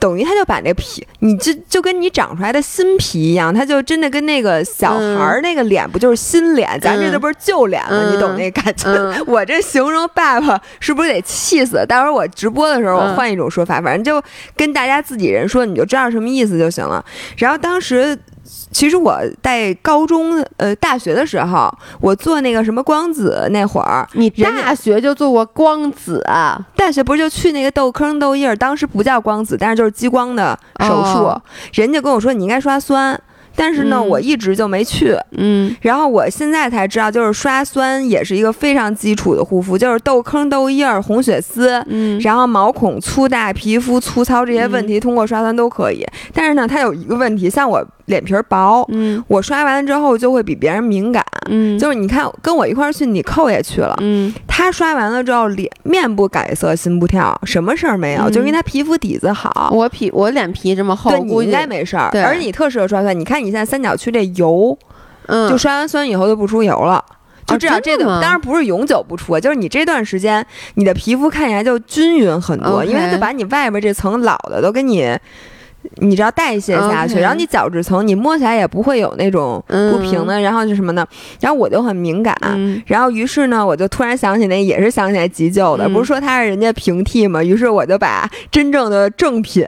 [0.00, 6.78] 等于它就把那皮，你就就跟你长出来的新皮一样，它就真的跟那个小孩儿那个脸不就是新脸？
[6.80, 8.04] 咱这都不是旧脸了？
[8.04, 8.88] 嗯你懂那感觉？
[8.88, 11.84] 嗯 我这形容爸爸是不是得气死？
[11.84, 14.24] 待会儿我直播的时候我嗯换一种说法，反正就
[14.56, 17.04] 跟大家自己人说，你就知道什么意思就行了。
[17.36, 18.16] 然后当时。
[18.70, 26.58] 其实我在高中、呃大学的时候，我做那个什么光子那会儿，你大学就做过光子啊？
[26.76, 31.24] 大学不是就去那个痘坑痘印儿，当时不叫光子，但是就是激光的手术。
[31.24, 31.42] 哦
[31.72, 33.20] 人家跟我说你应该刷酸，
[33.54, 35.16] 但是呢，嗯我一直就没去。
[35.32, 41.82] 嗯然后我现在才知道，就是刷酸也是一个非常基础的护肤，就是痘坑、痘印儿、红血丝。
[41.88, 46.06] 嗯，然后毛孔粗大、皮肤粗糙这些问题，通过刷酸都可以。
[46.32, 51.24] 但是呢，它有一个问题，像我脸皮儿薄，嗯我刷完了之后就会比别人敏感。
[51.48, 59.70] 嗯，就是你看，跟我一块儿去，你扣也去了，嗯他刷完了之后，脸面不改色，心不跳，什么事儿没有，嗯就因为他皮肤底子好。
[59.72, 63.18] 我皮我脸皮这么厚，对你应该没事儿，而且你特适合刷酸。
[63.18, 64.76] 你看你现在三角区这油，
[65.26, 67.02] 嗯，就刷完酸以后就不出油了。
[67.46, 70.44] 就至少这个，当然不是永久不出，啊就是你这段时间
[70.74, 75.16] 你的皮肤看起来就均匀很多因为它就把你外边这层老的都给你，
[75.96, 81.06] 你知道代谢下去然后你角质层你摸起来也不会有那种不平的，然后就什么呢，
[81.40, 82.80] 然后我就很敏感，嗯。
[82.86, 85.92] 然后于是呢，我就突然想起那也是想起来急救的，嗯。
[85.92, 87.42] 不是说它是人家平替嘛？
[87.42, 89.66] 于是我就把真正的正品，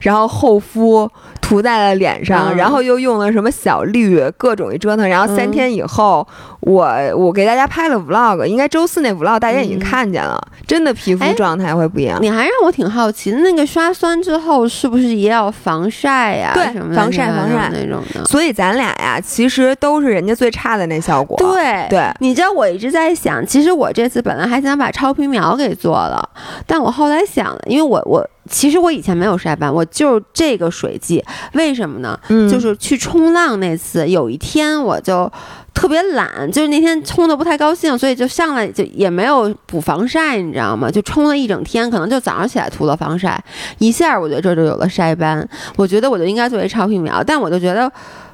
[0.00, 1.08] 然后厚敷
[1.40, 2.56] 涂在了脸上，嗯。
[2.56, 5.50] 然后又用了什么小绿，各种一折腾，然后三嗯。
[5.50, 6.26] 天以后，
[6.60, 6.86] 我
[7.16, 12.18] 我给大家拍了 vlog，应该周四那 vlog 大家已经嗯看见了，真的皮肤哎状态会不一样。
[12.20, 16.52] 你还让我挺好奇，那个刷酸之后是不是也要防晒呀？
[16.54, 18.24] 对什么防晒防晒那种的。
[18.26, 21.36] 所以咱俩呀，其实都是人家最差的那效果。
[21.38, 26.28] 对对你知道我一直在想，其实我这次本来还想把超皮秒给做了，
[26.66, 32.18] 但我后来想了，因为我我其实我以前没有晒斑，我就是这个水剂，为什么呢？
[32.28, 35.30] 嗯，就是去冲浪那次，有一天我就
[35.72, 40.90] 特别懒，就是那天冲的不太高兴，所以就上来就也没有补防晒，你知道吗？
[40.90, 43.42] 就冲了一整天，可能就早上起来涂了防晒，
[43.78, 45.48] 一下我觉得这就有了晒斑。
[45.76, 47.90] 我觉得我就应该作为超皮秒，但我就觉得，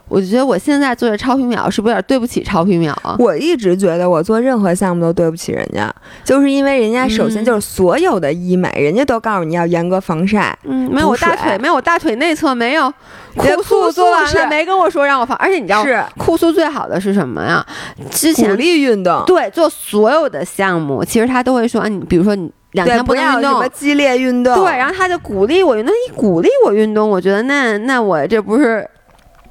[0.09, 3.17] 我就觉得我现在做这超皮秒是不是有点对不起超皮秒啊？
[3.19, 5.93] 我一直觉得我做任何项目都对不起人家，
[6.25, 10.57] 就是因为人家首先嗯就是所有的医美，人家都告诉你要严格防晒。
[10.65, 12.93] 嗯，没有我大腿，没有我大腿内侧没有，
[13.35, 17.65] 酷素做完了没跟我说让我放，而且你知道是酷素最好的是什么呀？
[18.11, 23.69] 之鼓前励运动，对做所有的项目，其实他都会说啊，你比如说你两对，天不能运动要什么。
[23.71, 24.55] 激烈运动。
[24.55, 28.89] 对，然后他就鼓励我运动，一鼓励我运动，我觉得那那我这不是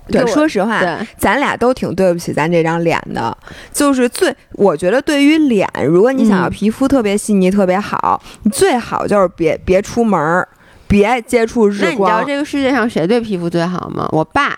[0.07, 3.35] 对，说实话，对咱俩都挺对不起咱这张脸的。
[3.73, 10.47] 就是最，我觉得对于脸，如果你想要嗯皮肤特别细腻、特别好，你最好就是别别出门儿，
[10.87, 12.23] 别接触日光那你知道。
[12.23, 14.07] 这个世界上谁对皮肤最好吗？
[14.11, 14.57] 我爸，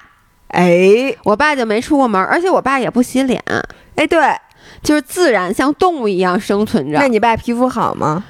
[0.50, 3.41] 哎我爸就没出过门，而且我爸也不洗脸，
[3.95, 4.20] 哎，对，
[4.84, 7.08] 就是自然像动物一样生存着那。
[7.08, 8.24] 你爸皮肤好吗？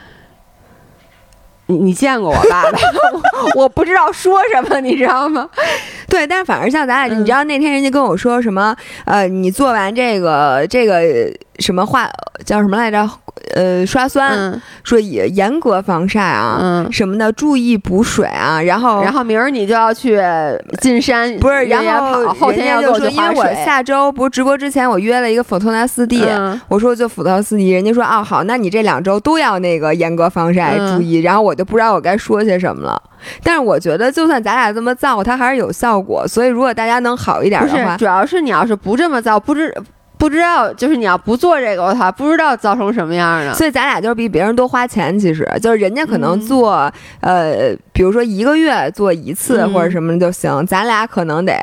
[1.70, 2.80] 你你见过我爸吧？
[3.56, 5.50] 我我不知道说什么，你知道吗？
[6.10, 8.76] 对，但是反而像咱俩，嗯你知道那天人家跟我说什么？
[9.06, 11.02] 呃，你做完这个这个
[11.60, 12.10] 什么化
[12.46, 13.10] 叫什么来着？
[13.56, 20.20] 呃，刷酸，嗯说也严格防晒啊，嗯，什么的，注意补水啊，然后然后明儿你就要去
[20.82, 23.66] 进山，不是，然后，后天要给我人家就说，因为我。
[23.66, 31.20] 下周不是直播之前我约了一个佛托纳四 D，、嗯我说就辅导四 D，人家说哦好，那你这两周都要那个严格防晒，嗯注意。
[31.22, 33.02] 然后我就不知道我该说些什么了。
[33.44, 36.28] 但是我觉得，就算咱俩这么造，它还是有效果。
[36.28, 39.74] 所以如果大家能好一点的话，主要是你要是不这么造，不知
[40.18, 43.54] 不知道，就是你要不做这个，我操，不知道造成什么样呢？
[43.54, 45.18] 所以咱俩就是比别人多花钱。
[45.20, 46.92] 其实就是人家可能嗯做、
[47.22, 51.54] 呃，比如说一个月做一次嗯或者什么就行，咱俩可能得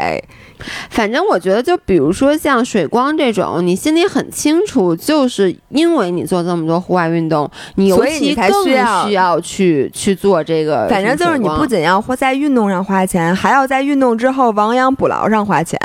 [0.88, 10.86] 反正我觉得，就比如说像水光这种，你心里很清楚，就是因为你做这么多户外运动，你尤所以你才其更需要需要去去做这个。
[10.88, 15.78] 反正就是你不仅要花在运动上花钱，还要在运动之后亡羊补牢上花钱。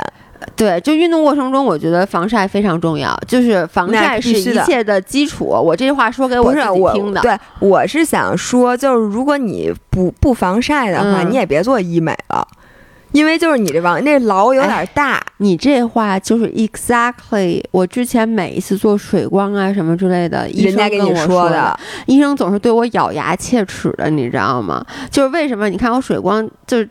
[0.56, 5.46] 对，就运动过程中，我觉得防晒非常重要，就是防晒是一切的基础。
[5.46, 7.20] 我这句话说给我自己听的。
[7.20, 12.46] 对，我是想说，就是如果你不不防晒的话，嗯你也别做医美了，
[13.12, 15.22] 因为就是你这王那牢有点大。
[15.38, 24.84] 你这话就是 exactly 我之前每一次做水光啊什么之类的，医生跟我说的，医生总是对我咬牙切齿的，你知道吗？
[25.10, 25.70] 就是为什么？
[25.70, 26.88] 你看我水光就是。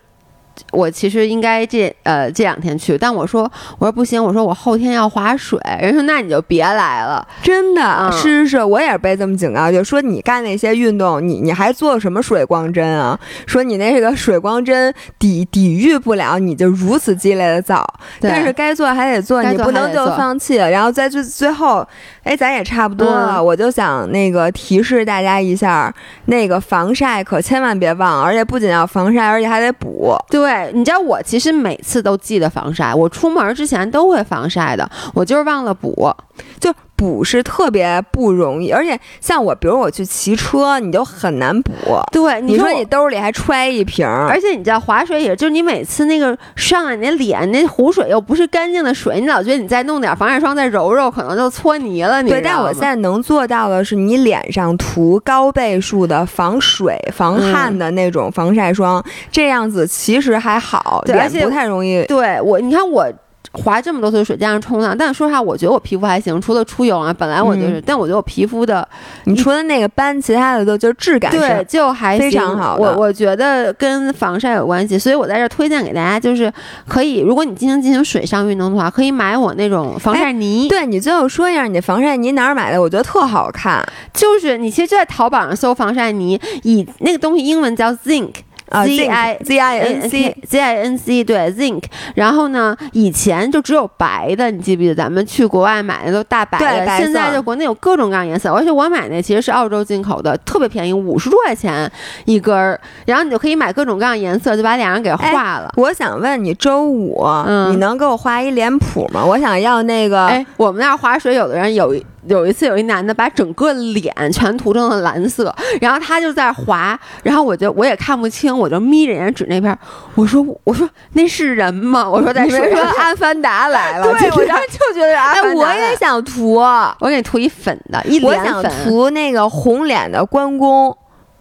[0.71, 7.27] 我其实应该这呃这两天去，但我说我说不行，我说我后天要划水，人说那你就别来了。
[7.41, 13.19] 真的、嗯是是，我也是被这么警告，就说你干那些运动，你你还做什么水光针啊？
[13.45, 17.85] 说你那个水光针抵抵御不了，你就如此激烈的造，
[18.19, 20.69] 但是该做还得做，你不能就放弃了。
[20.69, 21.85] 然后在最最后，
[22.23, 25.93] 哎，咱也差不多了，嗯我就想那个提示大家一下，
[26.25, 30.15] 那个防晒可千万别忘，而且不仅要防晒，而且还得补。
[30.29, 36.11] 对，对你知道我其实每次都记得防晒，我出门之前都会防晒的，我就是忘了补。
[36.59, 41.71] 就补是特别不容易，而且像我，比如我去骑车，你就很难补。
[42.11, 52.21] 对，你说你兜里还揣一瓶儿，而且你知道划水也就是你每次那个上来你那脸那湖水又不是干净的水，你老觉得你再弄点防晒霜再揉揉，可能就搓泥了。
[52.21, 62.03] 你对，但我现在能做到的是，你脸上涂高倍数的防水、防汗的那种防晒霜，这样子其实还好，而且不太容易。
[62.07, 63.09] 对我，你看我。
[63.51, 68.87] 划这么多次水，加上冲浪，但是说实话，我觉得我皮肤还行，除了出油啊，本来我就是，嗯但我觉得我皮肤的
[69.25, 76.51] 你除了那个斑，其他的都就是质感对就还非行常好我我觉得跟防晒有关系，所以我在这儿推荐给大家，就是
[76.87, 82.79] 可以，如果你进行进行水上运动的话，可以买我那种防晒泥，对你最后说一下，你的防晒泥哪儿买的？
[82.79, 83.83] 我觉得特好看
[84.13, 88.29] 就是你其实就在淘宝上搜防晒泥，以那个东西英文叫 zinc。
[88.69, 91.83] 啊 Z I Z I N C，Z I N C 对 zinc，
[92.15, 101.91] 然后呢，以前就只有白的，你记不记得咱们去国外买的都大白的，现在就国内有各种各样颜色，而且我买那其实是澳洲进口的，特别便宜，五十多块钱
[102.25, 105.71] 一根儿，然后你就可以买各种各样颜色，就把脸上给画了。
[105.75, 109.23] 我想问你，周五、嗯你能给我画一脸谱吗？
[109.23, 119.77] 我想要那个，哎，我们那儿划水，有的人有一有一次有一男的把整个脸全涂成了蓝色，然后他就在划，然后我就我也看不清，我就眯着眼指那边，
[120.15, 122.09] 我说我说那是人吗？
[122.09, 128.63] 我说在说水上阿凡达来了，对， 我当时就觉得是阿哎，凡达我也想涂，我给你涂一粉的，一我想。
[128.83, 130.95] 涂那个红脸的关公，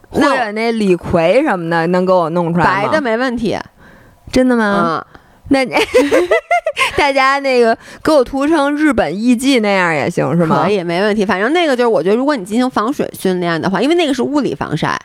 [0.08, 2.72] 或者那李逵什么的，能给我弄出来吗？
[2.72, 3.58] 白的没问题，
[4.32, 5.04] 真的吗？
[5.12, 5.64] 嗯，那
[6.96, 10.64] 大家那个给我涂成日本艺伎那样也行是吗？
[10.64, 11.24] 可以没问题。
[11.24, 14.98] 反正那个就是，我觉得如果你进行防水训练的话，因为那个是物理防晒。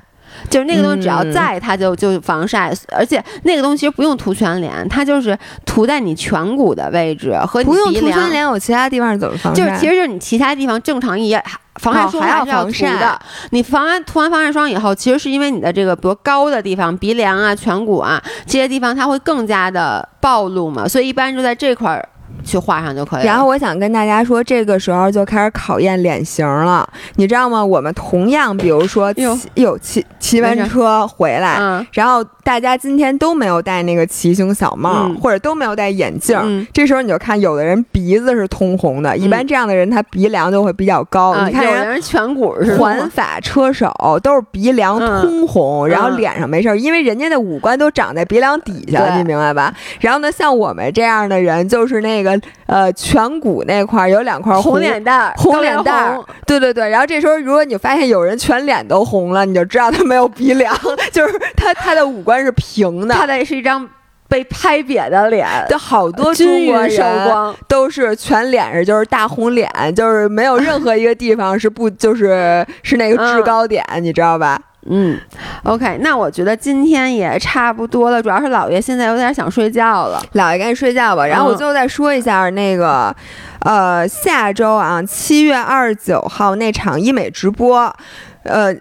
[0.50, 9.64] 就是那个东西，只要嗯在它就就防晒，而且那个东西其实不用涂全脸，它就是涂在你颧骨的位置和你不用涂全脸，我其他地方怎么防晒？
[9.64, 11.42] 就是其实就是你其他地方正常也
[11.76, 13.20] 防晒霜还是要防晒涂的。
[13.52, 22.10] 你防完涂完防晒霜以后，其实是因为你的这个比如高的地方，鼻梁啊、颧骨啊这些地方，它会更加的暴露嘛，所以一般就在这块儿
[22.44, 23.26] 去画上就可以了。
[23.26, 27.64] 然后我想跟大家说，这个时候就开始考验脸型了，你知道吗？
[27.64, 36.40] 我们同样，比如说骑有骑骑完车回来，嗯然后大家今天都没有戴那个骑行小帽，嗯或者都没有戴眼镜。
[36.44, 41.32] 嗯这时候你就看，有的人鼻子是通红的，一般这样的人他鼻梁就会比较高。
[41.32, 41.74] 啊，你看人。
[41.74, 49.74] 有的人颧骨是环法车手都是鼻梁通红，嗯然后脸上没事儿，因为人家的五官都长在鼻梁底下，对你明白吧？
[50.00, 52.23] 然后呢，像我们这样的人，就是那个
[52.68, 60.76] 呃颧骨那块儿有两块红脸蛋儿、红脸蛋儿，对对对，然后这时候如果你发现有人全脸都红了，你就知道他没有鼻梁，
[61.12, 63.14] 就是他他的五官是平的。
[63.16, 63.88] 他的是一张
[64.28, 74.60] 被拍瘪的脸，就好多中国人都是全脸上就是大红脸，就是没有任何一个地方是不就是是那个制高点，你知道吧？
[74.90, 75.20] 嗯
[75.64, 81.26] ，OK，那我觉得今天也差不多了，主要是姥爷现在有点想睡觉了，姥爷赶紧睡觉吧。
[81.26, 83.16] 然后我最后再说一下那个，
[83.62, 87.94] 呃，下周啊，七月二十九号那场医美直播，
[88.44, 88.76] 呃。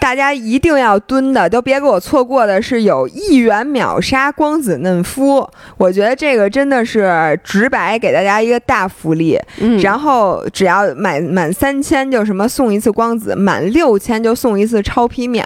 [0.00, 5.46] 大家一定要蹲的，都别给我错过的是有一元秒杀光子嫩肤，
[5.76, 9.38] 我觉得这个真的是直白给大家一个大福利。
[9.60, 15.44] 嗯，然后只要满满三千就什么送一次光子，满六千就送一次超皮秒，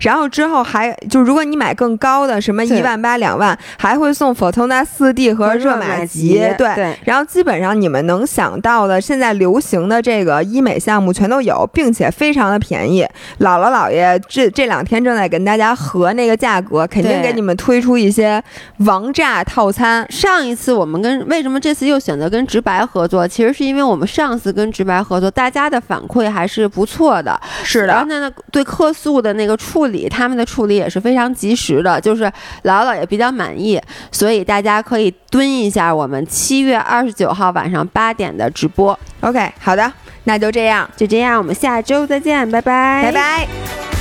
[0.00, 6.40] 然后之后还就如果你买更高的什么一万八两万，还会送 Fortuna 四 D 和热玛吉。
[6.58, 13.06] 对，然后基本上你们能想到的现在流行的这个医美项目全都有，并且非常的便宜。
[13.38, 13.83] 姥姥姥。
[13.84, 18.42] 老爷这这两天正在跟大家核那个价格，肯定给你们推出一些
[18.78, 20.06] 王炸套餐。
[20.10, 23.28] 上一次我们跟为什么这次又选择跟直白合作？
[23.28, 27.38] 其实是因为我们上次跟直白合作，大家的反馈还是不错的。
[27.62, 32.24] 是的，然后呢，对客诉的那个处理，他们的处理也是非常及时的，就是
[32.62, 33.78] 姥姥也比较满意。
[34.10, 38.98] 所以大家可以蹲一下我们七月二十九号晚上八点的直播。
[39.20, 39.92] OK，好的，
[40.24, 43.93] 那就这样，就这样，我们下周再见，拜拜，拜拜。